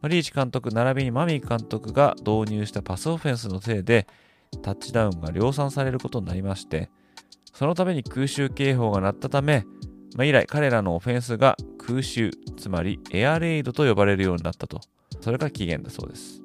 [0.05, 4.07] リーチ監督並びにマミー監督が導入したパスオフェンスのせいで、
[4.63, 6.89] タッチダウンが量産されることになりまして、
[7.53, 9.65] そのために空襲警報が鳴ったため、
[10.17, 14.81] まあ、以来彼らのオフェンスが空襲、つまりエアレイドと呼ばれるようになったと。
[15.21, 16.41] それが起源だそうです。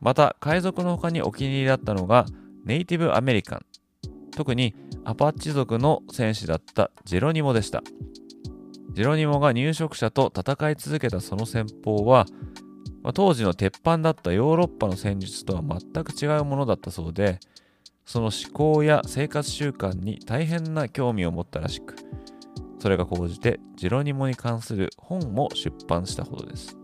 [0.00, 2.24] また、海賊の他にお気に入りだったのが、
[2.64, 3.66] ネイティブアメリカン。
[4.34, 7.82] 特にアパッチ族の戦士だったジェロニモでした。
[8.92, 12.26] ジェロニモが入植者と戦い続けたその戦法は、
[13.02, 17.40] まあ、当時の鉄板だったヨーロッパの戦術とは全く違うものだったそうで、
[18.04, 21.96] その思考や生活習慣に大変な興味を持ったらしく、
[22.78, 26.83] それが高じてジェロニモに関する本も出版したほどです。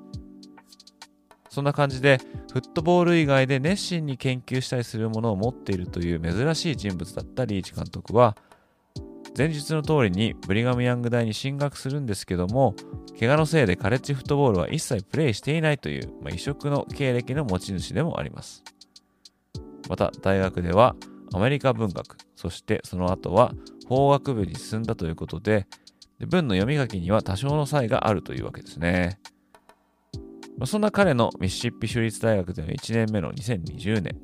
[1.50, 2.18] そんな感じで、
[2.52, 8.36] フットボール以外で熱心に研究したりするものを持っているという珍しい人物だったリーチ監督は、
[9.36, 12.76] 前日の通りにブリガム・ヤング大に進学するんですけども、
[13.18, 18.62] 怪我のせいでカレッジフットボールは一切プレイしていないという、まあ、異色の経歴の持ち主でもあります。
[19.88, 20.94] また、大学では
[21.32, 23.52] アメリカ文学、そしてその後は
[23.88, 25.66] 法学部に進んだということで、
[26.20, 29.18] 文の読み書きには多少の差異があるというわけですね。
[30.60, 34.20] まあ、そんな彼のミシシッピ州立大学での1年目の2020年、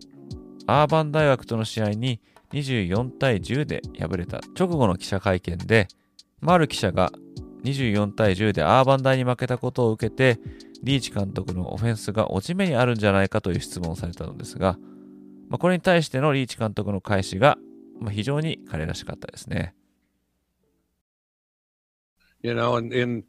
[0.66, 2.20] アーバン大学との試合に
[2.52, 5.88] 24対10で敗れた直後の記者会見で、
[6.42, 7.10] まあ、る記者が
[7.64, 10.38] 24対10でアーバン大に負けたことを受けて、
[10.82, 14.76] リーチ監督のオフェンスが落ち目にあるんじゃないかという質問をされたのですが、
[15.48, 17.56] まあ、これに対してのリーチ監督の返しが、
[17.98, 19.74] まあ、非常に彼らしかったですね。
[22.42, 23.24] You know, and, and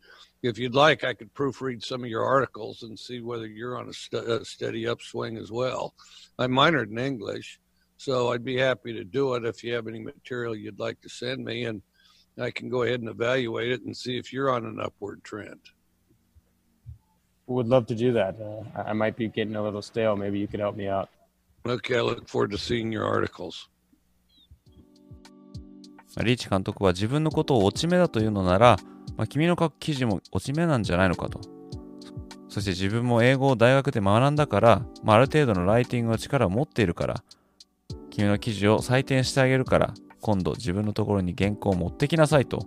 [0.47, 3.89] if you'd like, I could proofread some of your articles and see whether you're on
[3.89, 5.95] a, st- a steady upswing as well.
[6.39, 7.61] I minored in English,
[7.97, 11.09] so I'd be happy to do it if you have any material you'd like to
[11.09, 11.83] send me, and
[12.41, 15.61] I can go ahead and evaluate it and see if you're on an upward trend.
[17.47, 18.37] Would love to do that.
[18.41, 20.17] Uh, I might be getting a little stale.
[20.17, 21.11] Maybe you could help me out.
[21.67, 23.69] Okay, I look forward to seeing your articles.
[26.21, 28.77] リーチ監督は自分のことを落ち目だというのなら、
[29.18, 31.42] まあ、君の書く記事も落ち目なんじゃないのかと。
[32.50, 37.24] そして自分も英語を大学で学んだから、まあ、ある程度のライティングの力を持っているから、
[38.12, 42.66] 君の記事を採点してあげるから、今度自分のところに原稿を持ってきなさいと。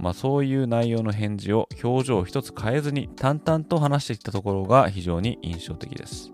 [0.00, 6.32] まあ、そういう内容の返事を表情を一つ変えずに淡々と話してきたところが非常に印象的です。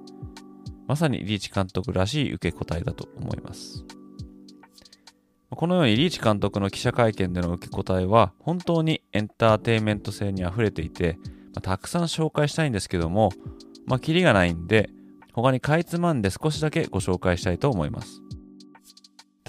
[0.87, 3.85] まさにリーチ監督らしい受け答えだと思います。
[5.51, 11.19] このようにリーチ監督の記者会見での受け答えは本当にエンターテインメント性にあふれていて、
[11.55, 13.31] まあ、たくさん紹介したいんですけども、
[13.87, 14.91] まあ、キリがないんで、
[15.33, 18.21] 他にかいつまんで少しだけご紹介したいと思います。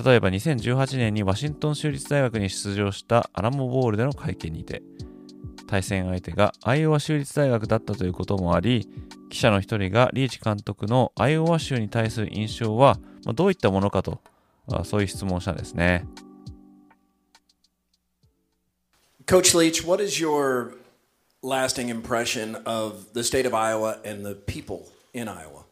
[0.04, 4.82] 例えば2018年にワシントン州立大学に出場したアラモボールでの会見にて、
[5.68, 8.88] 対戦相手がアイオワ州立大学だったということもあり、
[9.30, 12.98] 記者の一人がリーチ監督のアイオワ州に対する印象は
[13.36, 14.22] どういったものかと
[14.85, 16.07] そういう質問をしたんですね。
[19.27, 20.75] Coach Leach, what is your
[21.43, 25.64] lasting impression of the state of Iowa and the people in Iowa?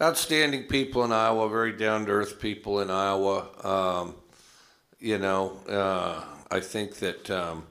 [0.00, 3.48] Outstanding people in Iowa, very down to earth people in Iowa.
[3.64, 4.14] Um,
[5.00, 7.64] you know, uh, I think that, um,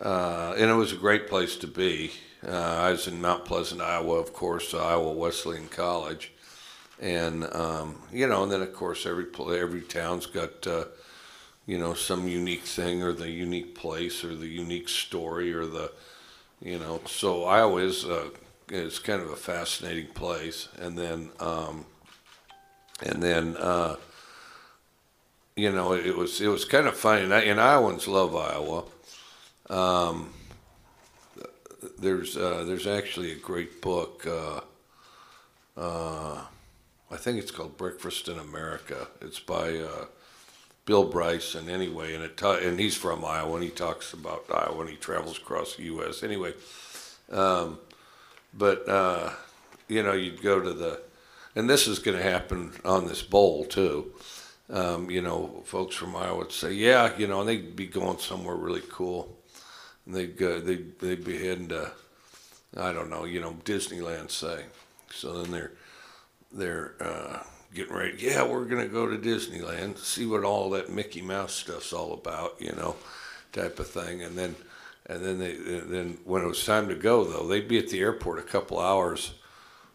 [0.00, 2.12] uh, and it was a great place to be.
[2.46, 6.32] Uh, I was in Mount Pleasant, Iowa, of course, Iowa Wesleyan College
[7.01, 9.25] and um, you know, and then of course every
[9.57, 10.85] every town's got uh,
[11.65, 15.91] you know some unique thing or the unique place or the unique story or the
[16.61, 17.01] you know.
[17.07, 18.29] So Iowa is uh,
[18.69, 21.85] is kind of a fascinating place, and then um,
[23.03, 23.57] and then.
[23.57, 23.97] Uh,
[25.53, 28.83] you know, it was it was kind of funny, and, I, and Iowans love Iowa.
[29.69, 30.33] Um,
[31.99, 34.25] there's uh, there's actually a great book.
[37.11, 39.07] I think it's called Breakfast in America.
[39.19, 40.05] It's by uh,
[40.85, 44.79] Bill Bryson, anyway, and it ta- and he's from Iowa, and he talks about Iowa,
[44.81, 46.23] and he travels across the U.S.
[46.23, 46.53] Anyway,
[47.29, 47.79] um,
[48.53, 49.31] but uh,
[49.89, 51.01] you know, you'd go to the,
[51.53, 54.13] and this is going to happen on this bowl too.
[54.69, 58.19] Um, you know, folks from Iowa would say, "Yeah, you know," and they'd be going
[58.19, 59.37] somewhere really cool,
[60.05, 61.91] and they'd go, they'd they'd be heading to,
[62.77, 64.63] I don't know, you know, Disneyland, say.
[65.13, 65.71] So then they're
[66.53, 68.17] they're uh, getting ready.
[68.19, 72.55] Yeah, we're gonna go to Disneyland, see what all that Mickey Mouse stuff's all about,
[72.59, 72.95] you know,
[73.53, 74.21] type of thing.
[74.21, 74.55] And then,
[75.05, 77.99] and then they, then when it was time to go, though, they'd be at the
[77.99, 79.33] airport a couple hours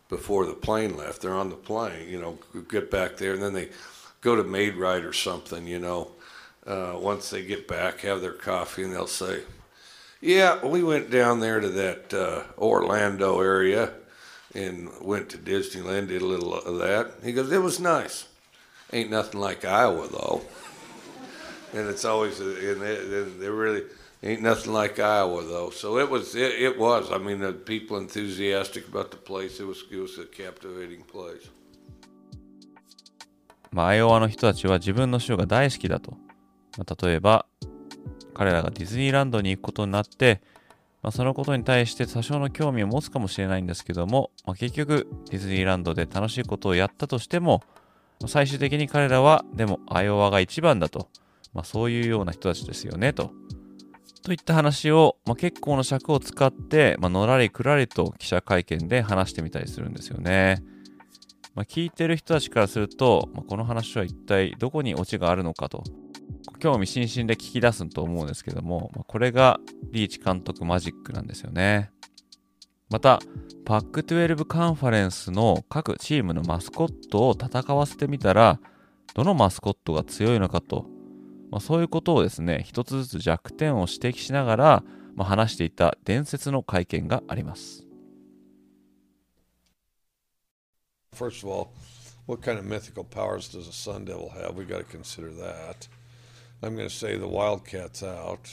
[0.09, 1.23] before the plane left.
[1.23, 2.38] They're on the plane, you know,
[2.69, 3.71] get back there, and then they
[4.21, 6.12] go to Maid Ride or something, you know.
[6.66, 9.42] Uh, once they get back, have their coffee, and they'll say,
[10.21, 13.92] "Yeah, we went down there to that uh, Orlando area."
[14.57, 17.12] And went to Disneyland, did a little of that.
[17.23, 18.27] He goes, it was nice.
[18.92, 20.42] Ain't nothing like Iowa though.
[21.75, 23.83] and it's always, and they, they really
[24.23, 25.71] ain't nothing like Iowa though.
[25.71, 27.12] So it was, it, it was.
[27.12, 29.61] I mean, the people enthusiastic about the place.
[29.61, 31.51] It was, it was a captivating place.
[33.73, 36.12] まあ、アイオワの人たちは自分の州が大好きだと。
[36.79, 37.45] まあ、例えば、
[38.33, 40.40] 彼らがディズニーランドに行くことになって、
[41.07, 47.62] まあ、そのことに対して多少の興味を持つかもしれないんですけども、まあ、結局ディズニーランドで楽しいことをやったとしても、
[48.27, 51.09] 最終的に彼らはでもアイオワが一番だと、
[51.55, 53.31] まあ、そういうような人たちですよねと。
[54.25, 60.65] といった話を、まあ、結構の尺を使って、まあのらりくらりと記者会見で話してみたりするんですよね。
[61.57, 65.83] まあ、聞いてる人たちからすると、まあ、この話は一体どこにオチがあるのかと
[66.59, 69.59] 興味津々で聞き出すと思うんですけども、まあこれが
[69.90, 71.90] リーチ監督マジックなんですよね。
[72.88, 73.21] また、
[73.65, 78.61] パック12カンファレンスの各チームのマスコットを戦わせてみたら、
[79.15, 80.87] どのマスコットが強いのかと、
[81.50, 84.85] まあ、そういうことをですね、一つずつ弱点を指摘しながら、
[85.15, 87.86] まあ、話していた伝説の会見があります。
[91.17, 91.73] First of all,
[92.27, 94.54] what kind of mythical powers does a Sun Devil have?
[94.54, 95.88] We've got to consider that.
[96.62, 98.52] I'm going to say the Wildcat's out.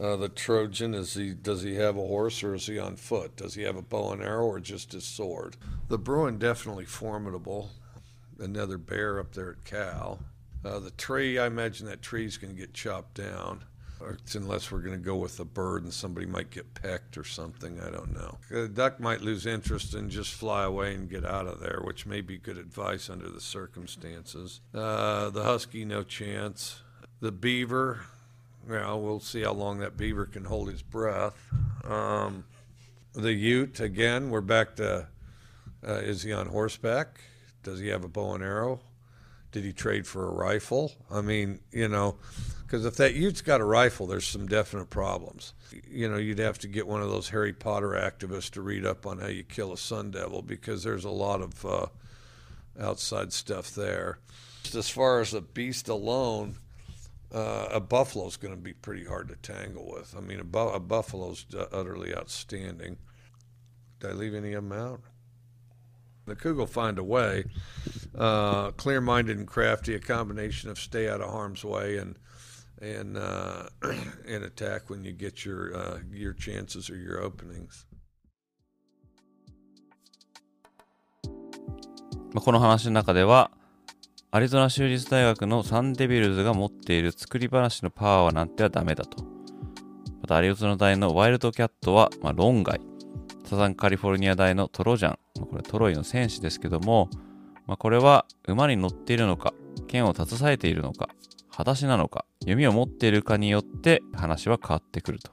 [0.00, 1.34] Uh, the Trojan is he?
[1.34, 3.36] Does he have a horse or is he on foot?
[3.36, 5.56] Does he have a bow and arrow or just his sword?
[5.88, 7.70] The Bruin definitely formidable.
[8.38, 10.20] Another bear up there at Cal.
[10.64, 13.64] Uh, the tree, I imagine that tree's going to get chopped down.
[14.34, 17.80] Unless we're going to go with a bird and somebody might get pecked or something.
[17.80, 18.38] I don't know.
[18.50, 22.06] The duck might lose interest and just fly away and get out of there, which
[22.06, 24.60] may be good advice under the circumstances.
[24.74, 26.80] Uh, the husky, no chance.
[27.20, 28.00] The beaver,
[28.68, 31.36] well, we'll see how long that beaver can hold his breath.
[31.84, 32.44] Um,
[33.14, 35.08] the ute, again, we're back to
[35.86, 37.20] uh, is he on horseback?
[37.62, 38.80] Does he have a bow and arrow?
[39.52, 40.92] Did he trade for a rifle?
[41.10, 42.16] I mean, you know,
[42.74, 45.54] because if that ute's got a rifle, there's some definite problems.
[45.88, 49.06] You know, you'd have to get one of those Harry Potter activists to read up
[49.06, 51.86] on how you kill a sun devil because there's a lot of uh,
[52.80, 54.18] outside stuff there.
[54.64, 56.56] Just as far as a beast alone,
[57.32, 60.12] uh, a buffalo's going to be pretty hard to tangle with.
[60.18, 62.96] I mean, a, bu- a buffalo's utterly outstanding.
[64.00, 65.00] Did I leave any of them out?
[66.26, 67.44] The Cougar will find a way.
[68.18, 72.16] Uh, clear-minded and crafty, a combination of stay out of harm's way and
[72.80, 73.68] and uh,
[74.28, 77.86] and attack when you get your uh, your chances or your openings.
[82.34, 83.52] この話の中では
[84.32, 89.24] アリゾナ州立大学のサンデビルズが持っている作り話のパワーはなんてはダメだと。
[90.20, 92.80] またアリゾナ大のワイルドキャットは、まあ、論外。
[93.46, 97.08] サザンカリフォルニア大のトロジャン、まあ、これトロイの戦士ですけども、
[97.66, 99.54] まあ、これは馬に乗っているのか
[99.86, 101.10] 剣を携えているのか
[101.50, 105.30] 裸足なのか弓を持っているかによって話は変わってくると。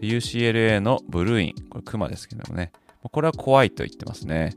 [0.00, 1.68] で UCLA のブルーイン。
[1.68, 2.72] これクマですけどもね。
[3.02, 4.54] これは怖いと言ってますね。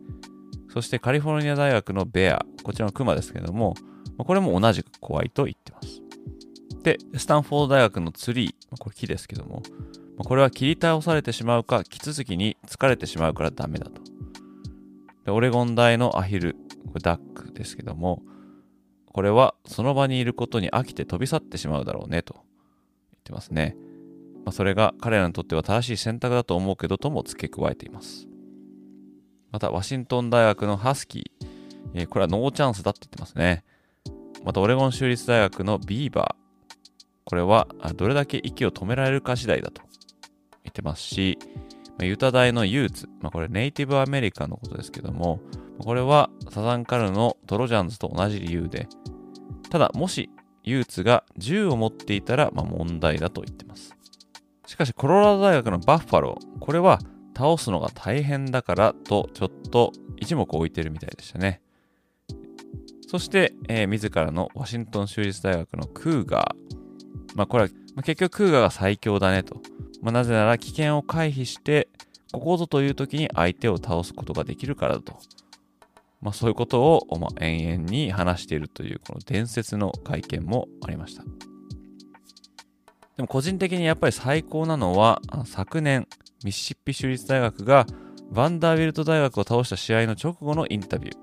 [0.69, 2.45] そしてカリフォルニア大学のベア。
[2.63, 3.75] こちらのクマですけども
[4.17, 6.01] これも同じく怖いと言ってます。
[6.83, 8.77] でスタンフォード大学のツリー。
[8.79, 9.63] これ木ですけども。
[10.15, 14.01] これは切り倒されてしまうか、木続きに疲れてしまうからダメだと。
[15.25, 16.55] でオレゴン大のアヒル、
[16.87, 18.21] これダックですけども、
[19.13, 22.43] これはその場にいることに飽きて飛び去ってしまうだろうねと言っ
[23.23, 23.77] てますね。
[24.43, 28.27] まあ、それが彼らにとっては正しい選択だと思うけどとも付け加えています。
[29.51, 31.47] また、ワシントン大学のハスキー、
[31.93, 33.63] えー、これは no chance だって言ってますね。
[34.43, 36.75] また、オレゴン州立大学のビーバー、
[37.23, 39.83] これはどれだけ息を止められるか次第だと
[40.63, 41.37] 言ってますし、
[42.01, 45.39] ユタ大のユーツ、まあ、これネイティブアメリカのことですけども、
[45.79, 48.87] これはサザンカルのトロジャンズと同じ理由で、
[49.69, 50.29] ただもし
[50.63, 53.95] ユーツが銃を持っていたら、まあ、問題だと言ってます。
[54.65, 56.99] しかしコロラド大学のバッファロー、これは
[57.35, 61.61] 倒すのが大変だからとちょっと一目置いてるみたいでしたね。
[63.07, 67.35] そして、えー、自らのワシントン州立大学のクーガー。
[67.35, 69.61] まあこれは、まあ、結局クーガーが最強だねと。
[70.03, 71.87] まあ、なぜなら危険を回避して、
[72.33, 75.17] ここぞという時に相手を倒すことができるからだと。
[76.21, 81.23] まあ、そういうことを、まあ、延々に話しているというこの伝説の会見もありました。
[81.23, 86.07] でも個人的にやっぱり最高なのは昨年
[86.43, 87.85] ミシシッピ州立大学が
[88.31, 91.17] バンダービルト大学を倒した試合の直後のインタビュー。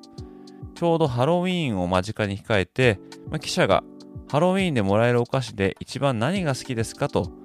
[0.75, 3.83] ちょうどハロウィーンを間近に控えて、まあ、記者が
[4.29, 7.40] ハロウィーンでもらえるお菓子で一番何が好きですかと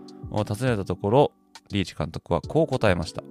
[0.45, 1.33] 尋ねたところ、
[1.71, 3.23] リーチ監督はこう答えました。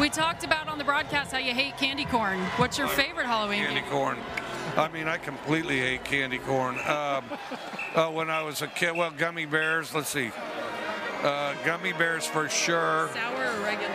[0.00, 2.40] We talked about on the broadcast how you hate candy corn.
[2.58, 3.90] What's your favorite Halloween Candy game?
[3.90, 4.16] corn.
[4.76, 6.74] I mean, I completely hate candy corn.
[6.80, 7.24] Um,
[7.94, 9.94] uh, when I was a kid, well, gummy bears.
[9.94, 10.32] Let's see,
[11.22, 13.10] uh, gummy bears for sure.
[13.14, 13.94] Sour or regular?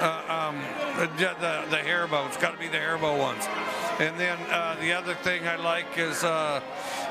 [0.00, 0.60] Uh, um,
[0.98, 1.06] the
[1.40, 2.26] the, the Haribo.
[2.26, 3.46] It's got to be the Haribo ones.
[3.99, 6.61] And then uh, the other thing I like is uh,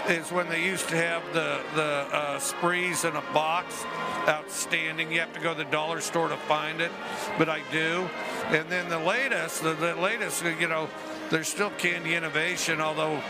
[0.09, 3.85] is when they used to have the the uh, sprees in a box.
[4.29, 5.13] Outstanding.
[5.13, 6.91] You have to go to the dollar store to find it,
[7.39, 8.09] but I do.
[8.49, 10.89] And then the latest, the, the latest, you know,
[11.31, 12.81] there's still candy innovation.
[12.81, 13.23] Although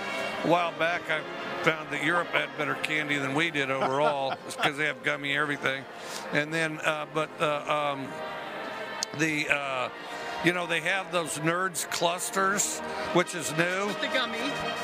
[0.44, 1.20] a while back I
[1.62, 5.84] found that Europe had better candy than we did overall, because they have gummy everything.
[6.32, 8.08] And then, uh, but uh, um,
[9.18, 9.88] the uh,
[10.44, 12.80] you know they have those nerds clusters
[13.14, 14.38] which is new The gummy.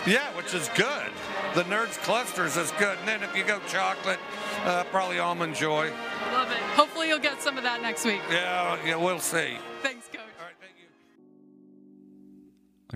[0.07, 1.11] yeah which is good
[1.55, 4.19] the nerds clusters is good and then if you go chocolate
[4.65, 5.91] uh, probably almond joy
[6.33, 6.57] Love it.
[6.77, 8.21] Hopefully you'll get some of that next week.
[8.31, 10.21] yeah yeah we'll see Thanks, Coach.
[10.41, 10.89] all right thank you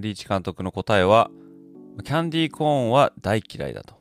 [0.00, 1.30] リーチ監督の答えは、
[2.04, 3.94] キャンディーコーンは大嫌いだと。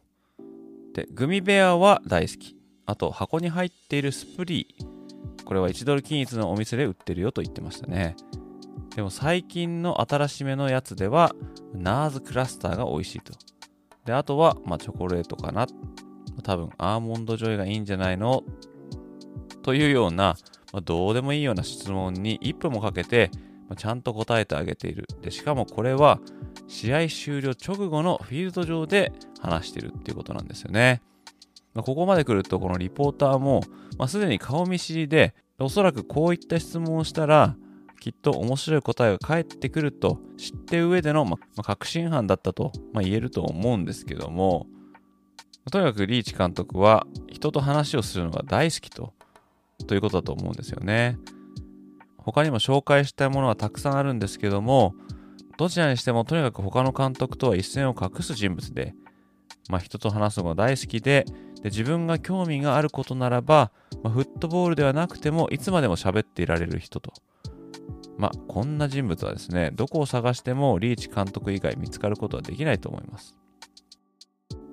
[0.93, 2.55] で、グミベアは大好き。
[2.85, 5.43] あと、箱に入っているスプリー。
[5.45, 8.15] これは1ドル均一のお店で売ってるよと言ってましたね。
[8.95, 11.35] でも最近の新しめのやつでは、
[11.73, 13.33] ナーズクラスターが美味しいと。
[14.05, 15.67] で、あとは、まあ、チョコレートかな。
[16.43, 18.43] 多分、アーモンドジョイがいいんじゃないの？
[19.63, 20.37] というような、
[20.71, 23.31] まあ、どうでもいいような質問に1分もかけて、
[23.67, 25.05] まあちゃんと答えてあげている。
[25.21, 26.21] でしかもこれは
[26.67, 31.01] 試合終了直後のフィールド上で話してるっていうことなんですよね。
[31.73, 33.61] まあ、ここまで来るとこのリポーターも、
[33.97, 37.57] まあ、すでに顔見知りでおそらくこういった質問をしたら
[38.05, 44.67] きっと面白い答えが返ってくると知って上での、まあ、確信犯だったと、ま、言えると思うんですけども
[45.71, 49.15] とにかくリーチ監督は人と話をするのが大好きと
[49.87, 51.17] ということだと思うんですよね
[52.19, 54.93] 他にも紹介したいものはたくさんあるんですけども
[55.57, 58.93] どちらにしてもとにかく他の監督とは一線を画す人物で、
[59.67, 61.25] ま、人と話すのが大好きで
[61.63, 63.71] で自分が興味があることならば、
[64.03, 67.11] まあ、フットボールではなくてもいつまでも喋っていられる人と。
[68.17, 73.35] まあ、こんな人物はですね、どこを探してもリーチ監督以外見つかることはできないと思います。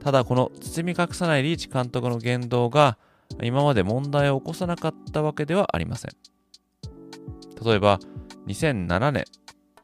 [0.01, 2.99] ただ、この包み隠さないリーチ監督の言動が
[3.43, 6.11] 今まで問題を起こさなかったわけではありません。
[7.65, 7.99] 例えば、
[8.47, 9.25] 2007年、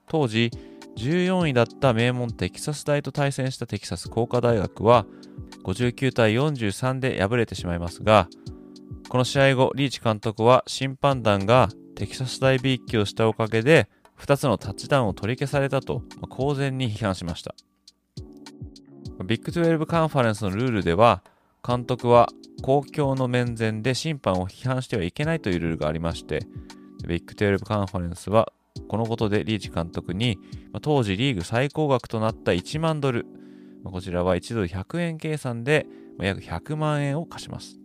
[0.09, 0.51] 当時
[0.97, 5.07] 14位だった名門テキサス大と対戦したテキサス工科大学は
[5.65, 8.29] 59対43で敗れてしまいますが、
[9.09, 11.69] この試合後、リーチ監督は審判団が
[11.99, 13.89] テキサス大びいきをしたおかげで、
[14.21, 17.57] 2つのタッチダウンを取り消されたと、公然に批判しました。
[19.25, 21.25] ビッグ12カンファレンスのルールでは、
[21.67, 22.29] 監督は
[22.63, 26.47] 公共の面前で審判を批判してはいけないというルールがありまして、
[27.05, 28.53] ビッグ12カンファレンスは
[28.87, 30.39] このことでリーチ監督に
[30.83, 33.27] 当時リーグ最高額となった1万ドル、
[33.83, 35.89] こちらは1ドル100円計算で
[36.21, 37.81] 約100万円を貸します。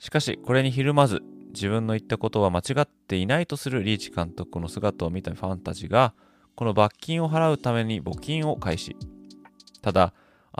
[0.00, 1.22] しかし、これにひるまず、
[1.52, 6.14] 自分の言ったことは間違っていないとするリーチ監督の姿を見たファンたちが、
[6.54, 8.96] この罰金を払うために募金を開始。
[9.80, 10.12] ただ、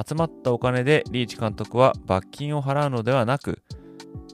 [0.06, 3.62] 集まったお金でリーチ監督は罰金を払うのではなく、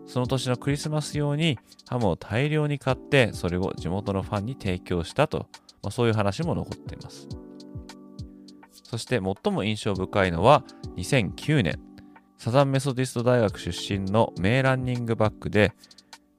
[0.06, 5.46] その年のクリスマス用にハムを大量に買って、それを地元のファンに提供したと、
[5.82, 7.28] まあ、そういう話も残っています。
[8.72, 10.64] そして最も印象深いのは
[10.96, 11.78] 2009年、
[12.38, 15.72] サザンメソディスト大学出身の名ランニングバックで、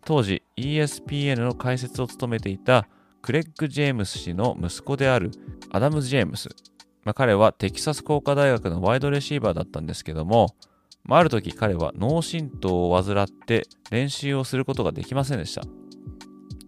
[0.10, 2.88] 当時 ESPN の解説を務めていた
[3.22, 5.30] クレッグ・ジェームス氏の息子である
[5.70, 6.50] アダム・ジェームス。
[7.04, 10.56] まあ、彼はテキサス工科大学のワイドレシーバーだったんですけども、
[11.04, 15.62] まあ、ある時彼は脳震盪を患って練習をすることができませんでした。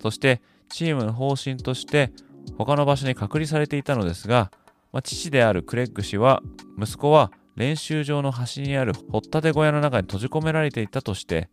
[0.04, 0.40] そして
[0.70, 2.12] チームの方針として
[2.60, 4.52] 他の場所に隔離されていたのですが、
[4.92, 6.44] まあ、父であるクレッグ氏は
[6.80, 11.50] 息子は練習場の端にある掘ったて小屋の中に閉じ込められていたとして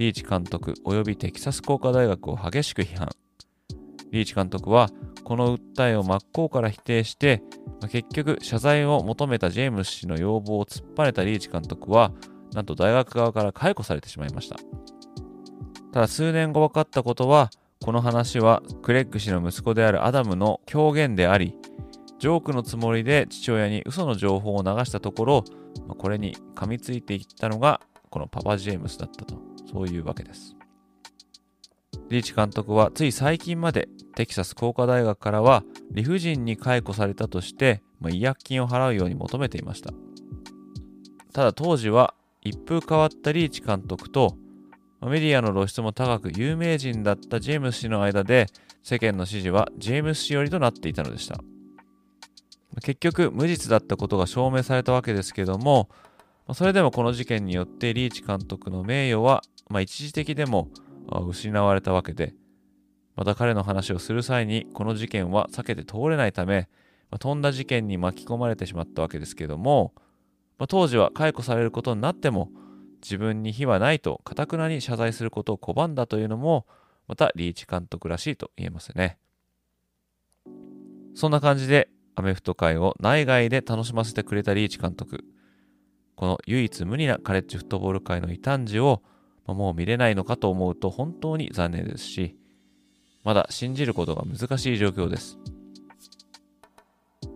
[0.00, 3.10] リーチ監督及びテキサス工科大学を激しく批判。
[4.10, 4.88] リーチ監督は
[5.24, 7.42] この訴えを真っ向から否定して、
[7.90, 12.12] 結局謝罪を求めたジェームス氏の要望を突っぱねたリーチ監督は
[12.54, 14.56] なんと大学側から解雇されてしまいました。
[15.92, 17.50] ただ数年後分かったことは
[17.84, 21.54] この話はクレッグ氏の息子であるアダムの狂言であり
[22.18, 25.44] ジョークのつもりで父親に嘘の情報を流したところ、
[25.88, 30.56] これに噛みついていったのがこのパパ・ジェームスだったと、そういうわけです。
[32.08, 35.62] リーチ監督はつい最近までテキサス工科大学からは
[35.92, 39.92] 理不尽に解雇されたとして、ま、違約金を払うように求めていました。
[41.32, 44.36] ただ当時は一風変わったリーチ監督と
[45.02, 48.46] メディアの露出も高く有名人だったジェームス氏の間で
[48.82, 51.40] 世間の支持はジェームス氏寄りとなっていたのでした。
[52.82, 55.88] 結局無実だったことが証明されたわけですけども、
[56.54, 60.68] それでもこの事件によってリーチ監督の名誉は、まあ、一時的でも
[61.28, 62.34] 失われたわけで、
[63.16, 66.68] また彼の話をする際にこの事件は避けて通れないため、
[67.10, 69.94] まあ、飛んだ事件に巻き込まれてしまったわけですけども、
[70.58, 72.50] まあ、当時は解雇されることになっても
[73.02, 76.66] 自分に非はないとかたくなに謝罪することを拒んだというのも
[77.08, 79.18] またリーチ監督らしいと言えますね。
[81.14, 85.24] そんな感じでアメフト界を内外で楽しませてくれたリーチ監督。
[86.14, 89.02] この唯一無二なカレッジフットボール界の異端児を、
[89.54, 92.36] もう見れないのかと思うと本当に残念ですし、
[93.24, 95.38] まだ信じることが難しい状況です。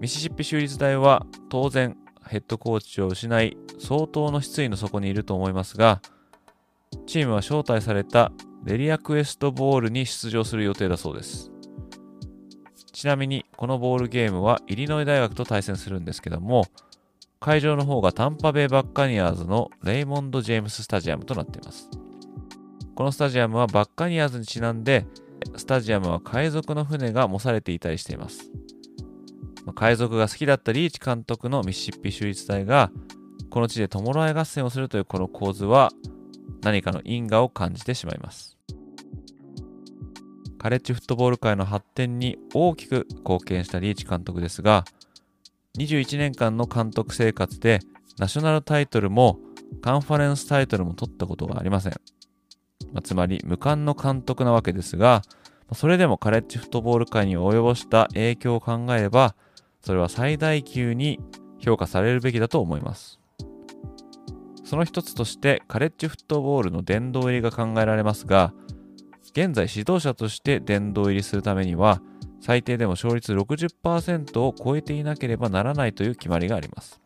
[0.01, 1.97] ミシシッピ州立大は当然
[2.27, 6.01] ヘッドコーチを失い相当の失意の底にいると思いますが、
[7.07, 8.33] チームは招待された
[8.65, 11.55] レリアクエストボールに出場する予定だそうです。
[12.95, 16.65] ちなみにこのボールゲームはイリノイ大学と対戦するんですけども
[17.41, 21.91] 会場の方がタンパベイバッカニアーズのレイモンド・ジェームススタジアムとなっています
[22.95, 25.07] このスタジアムはバッカニアーズにちなんで
[25.57, 28.51] スタジアムは海賊の船が模されていたりしています
[29.75, 32.91] 海賊が好きだったリーチ監督のミシシッピ州立大が
[33.51, 35.91] この地で弔い合戦をするというこの構図は
[36.63, 38.55] 何かの因果を感じてしまいます
[40.65, 44.87] カレッジフットボール界の発展に大きく貢献したリーチ監督ですが、
[45.79, 47.81] 21年間の監督生活で
[48.17, 49.39] ナショナルタイトルも
[49.83, 51.93] カンファレンスタイトルも取ったことがありません。
[52.95, 55.23] まあ、つまり無冠の監督なわけですが、
[55.75, 59.35] それでもカレッジフットボール界に及ぼした影響を考えれば、
[59.83, 61.21] それは最大級に
[61.59, 63.19] 評価されるべきだと思います。
[64.65, 68.55] その一つとしてカレッジフットボールの殿堂入りが考えられますが、
[69.33, 72.01] 現在指導者として殿堂入りするためには、
[72.41, 77.01] 最低でも勝率60%を超えていなければならないという決まりがあります。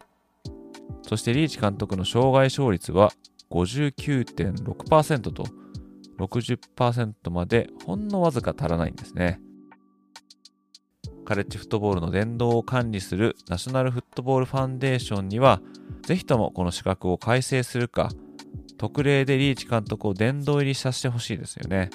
[1.03, 3.13] そしてリーチ監督の生涯勝率は
[3.51, 5.45] 59.6%と
[6.19, 9.41] 60%までほんのわずか足らないんですね。
[11.25, 15.61] カレッジフットボールの殿堂を管理するナショナルフットボールファンデーションには、
[16.03, 18.11] ぜひともこの資格を改正するか、
[18.79, 21.91] 特例でリーチ監督を殿堂入りさせてほしいですよね。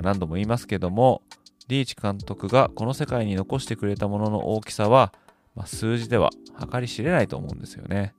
[0.00, 1.20] 何度も言いますけども、
[1.68, 5.12] リーチ監督がこの世界に残してくれたものの大きさは、
[5.54, 6.30] まあ、数字では
[6.72, 8.14] 計り知れないと思うんですよね。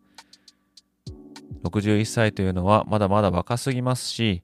[1.63, 4.43] 61歳というのはまだまだ若すぎますし、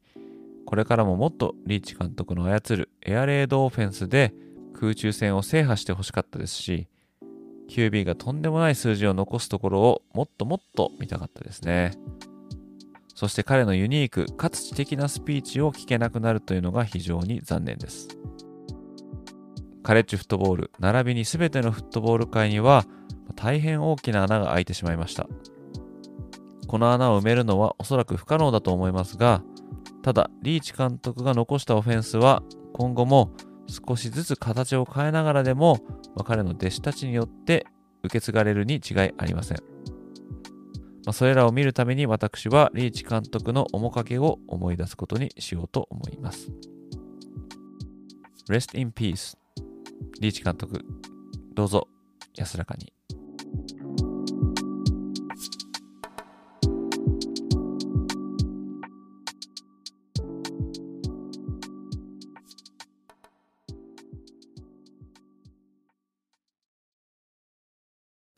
[0.66, 4.34] これからももっとリーチ監督の操るエアレードオフェンスで
[4.74, 6.88] 空中戦を制覇してほしかったですし、
[7.70, 11.94] QB がとんでもない数字を残すところをもっともっと見たかったですね。
[13.14, 18.08] そして彼のユニークかつ知的なスピーチを聞けなくなるというのが非常に残念です。
[19.84, 22.86] カレッジフットボール並びに全てのフットボール界には
[23.36, 25.28] 大変大きな穴が開いてしまいました。
[26.68, 29.44] この穴を埋めるのはおそらく不可能だと思いますが、
[30.02, 32.44] ただ、リーチ監督が残したオフェンスは
[32.74, 33.32] 今後も
[33.68, 35.80] 少しずつ形を変えながらでも、
[36.16, 37.66] まあ、彼の弟子たちによって
[38.04, 39.58] 受け継がれるに違いありません。
[41.06, 46.52] まあ、それらを見るために私はリーチ監督の面影を思い出すことにしようと思います。
[48.50, 49.38] Rest in peace.
[50.20, 50.84] リーチ監督、
[51.54, 51.88] どうぞ
[52.36, 52.94] 安らかに。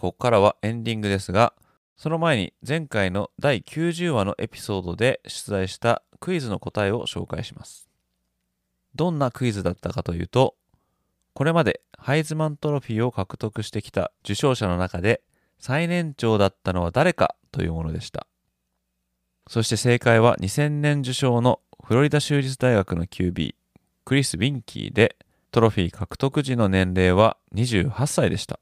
[0.01, 1.53] ここからはエンディングですが、
[1.95, 7.87] その前に前回の第90話のエピソードで出題したクイズの答えを紹介します。
[8.95, 10.55] どんなクイズだったかというと、
[11.35, 15.21] これまでハイズマントロフィーを獲得してきた受賞者の中で
[15.59, 18.25] 最年長だったのは誰かというものでした。
[19.47, 23.53] そして正解は2000年受賞のフロリダ州立大学の QB
[24.03, 25.15] クリス・ビンキーで
[25.51, 28.59] トロフィー獲得時の年齢は28歳でした。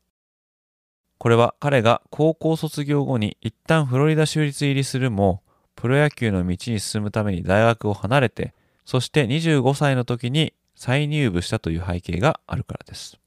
[1.20, 5.44] これは彼が高校卒業後に一旦フロリダ州立入りするも、
[5.76, 8.54] プロ野球の道に進むために大学を離れて、
[8.86, 13.20] そして25歳の時に再入部したという背景があるからです。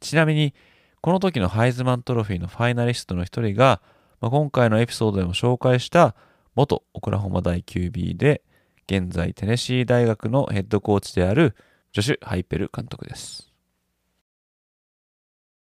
[0.00, 0.52] ちなみに、
[1.00, 3.80] この時のハイズマントロフィーのファイナリストの一人が、
[4.20, 6.14] まあ、今回のエピソードでも紹介した
[6.54, 8.42] 元オクラホマ大 QB で、
[8.86, 11.56] 現在テネシー大学のヘッドコーチである
[11.94, 13.53] ジョシュ・ハイペル監督です。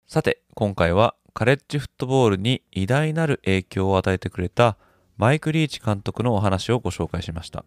[0.06, 4.76] さて、今回はカレッジフットボールに偉大なる影響を与えてくれた
[5.16, 7.64] マイク・リーチ監督のお話をご紹介しました。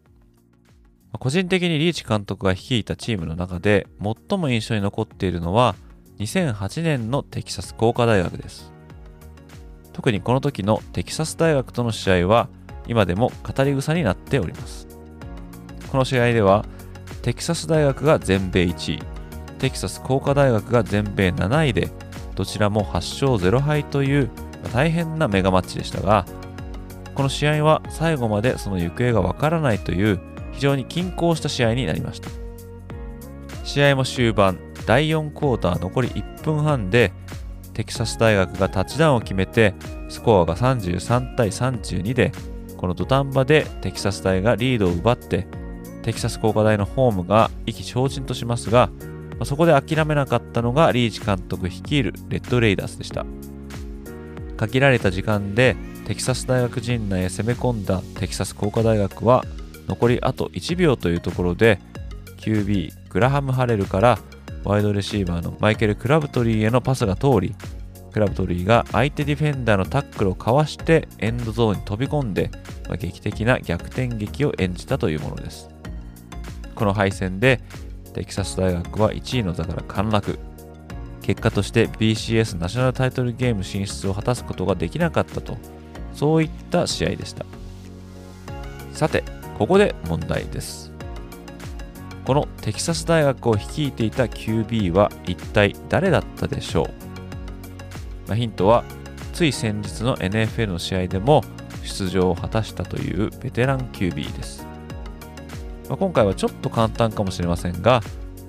[1.19, 3.87] 個人的にリーチ監督が率いたチームの中で
[4.29, 5.75] 最も印象に残っているのは
[6.19, 8.71] 2008年のテキサス工科大学です。
[9.91, 12.49] 特にこの時のテキサス大学との試合は
[12.87, 14.87] 今でも語り草になっております。
[15.91, 16.65] この試合では
[17.23, 19.03] テキサス大学が全米1位、
[19.57, 21.89] テキサス工科大学が全米7位で
[22.37, 24.29] どちらも8勝0敗という
[24.71, 26.25] 大変なメガマッチでしたが、
[27.15, 30.19] この試合は最後までその行方がわからないという
[30.51, 32.29] 非常に均衡した試合になりました。
[33.63, 37.11] 試合も終盤、第4クォーター残り1分半で
[37.73, 39.73] テキサス大学がタッチダウンを決めて
[40.07, 42.31] スコアが33対32で
[42.77, 45.47] この土壇場でテキサス大がリードを奪って
[46.03, 48.89] テキサス工科大のホームが意気消沈としますが
[49.39, 53.25] ま、そこで諦めなかったのがリーチ監督率いるレッドレイダースでした。
[54.57, 59.45] 限られた時間でテキサス大学陣内へ攻め込んだテキサス工科大学は
[59.87, 61.79] 残りあと1秒というところで
[62.37, 64.19] QB グラハム・ハレルから
[64.63, 67.55] ワイドレシーバーのマイケル・クラブトリーへのパスが通り
[68.11, 72.49] クラブトリーが相手ディフェンダーのタックルをかわしてエンドゾーンに飛び込んで、
[72.87, 75.69] まあ、劇的な逆転劇を演じたというものです
[76.73, 77.61] この敗戦で
[78.17, 80.39] テキサス大学は1位の座から陥落。
[81.21, 85.55] 結果として BCS ナショナルタイトルゲーム進出を果たすことができなかったと、
[86.15, 87.45] そういった試合でした。
[88.91, 89.23] さて、
[89.59, 90.91] ここで問題です。
[92.25, 96.87] このテキサス大学を率いていた QB は一体誰だったでしょう？
[98.27, 98.83] まあ、ヒントは
[99.31, 101.43] つい先日の NFL の試合でも
[101.83, 104.66] 出場を果たしたというベテラン QB です、
[105.89, 108.01] まあ、今回はちょっと簡単かもしれませんが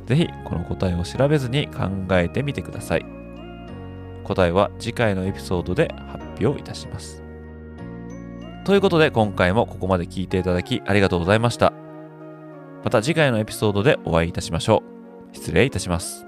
[0.07, 3.05] ぜひこの答えを調べずに考えてみてください。
[4.24, 7.22] 答えは次回のエピソードで発表いたします。
[8.64, 11.72] ということで今回もここまで聞いていただきありがとうございました。
[12.84, 14.82] また次回のエピソードでお会いいたしましょ
[15.32, 15.36] う。
[15.36, 16.26] 失礼いたします。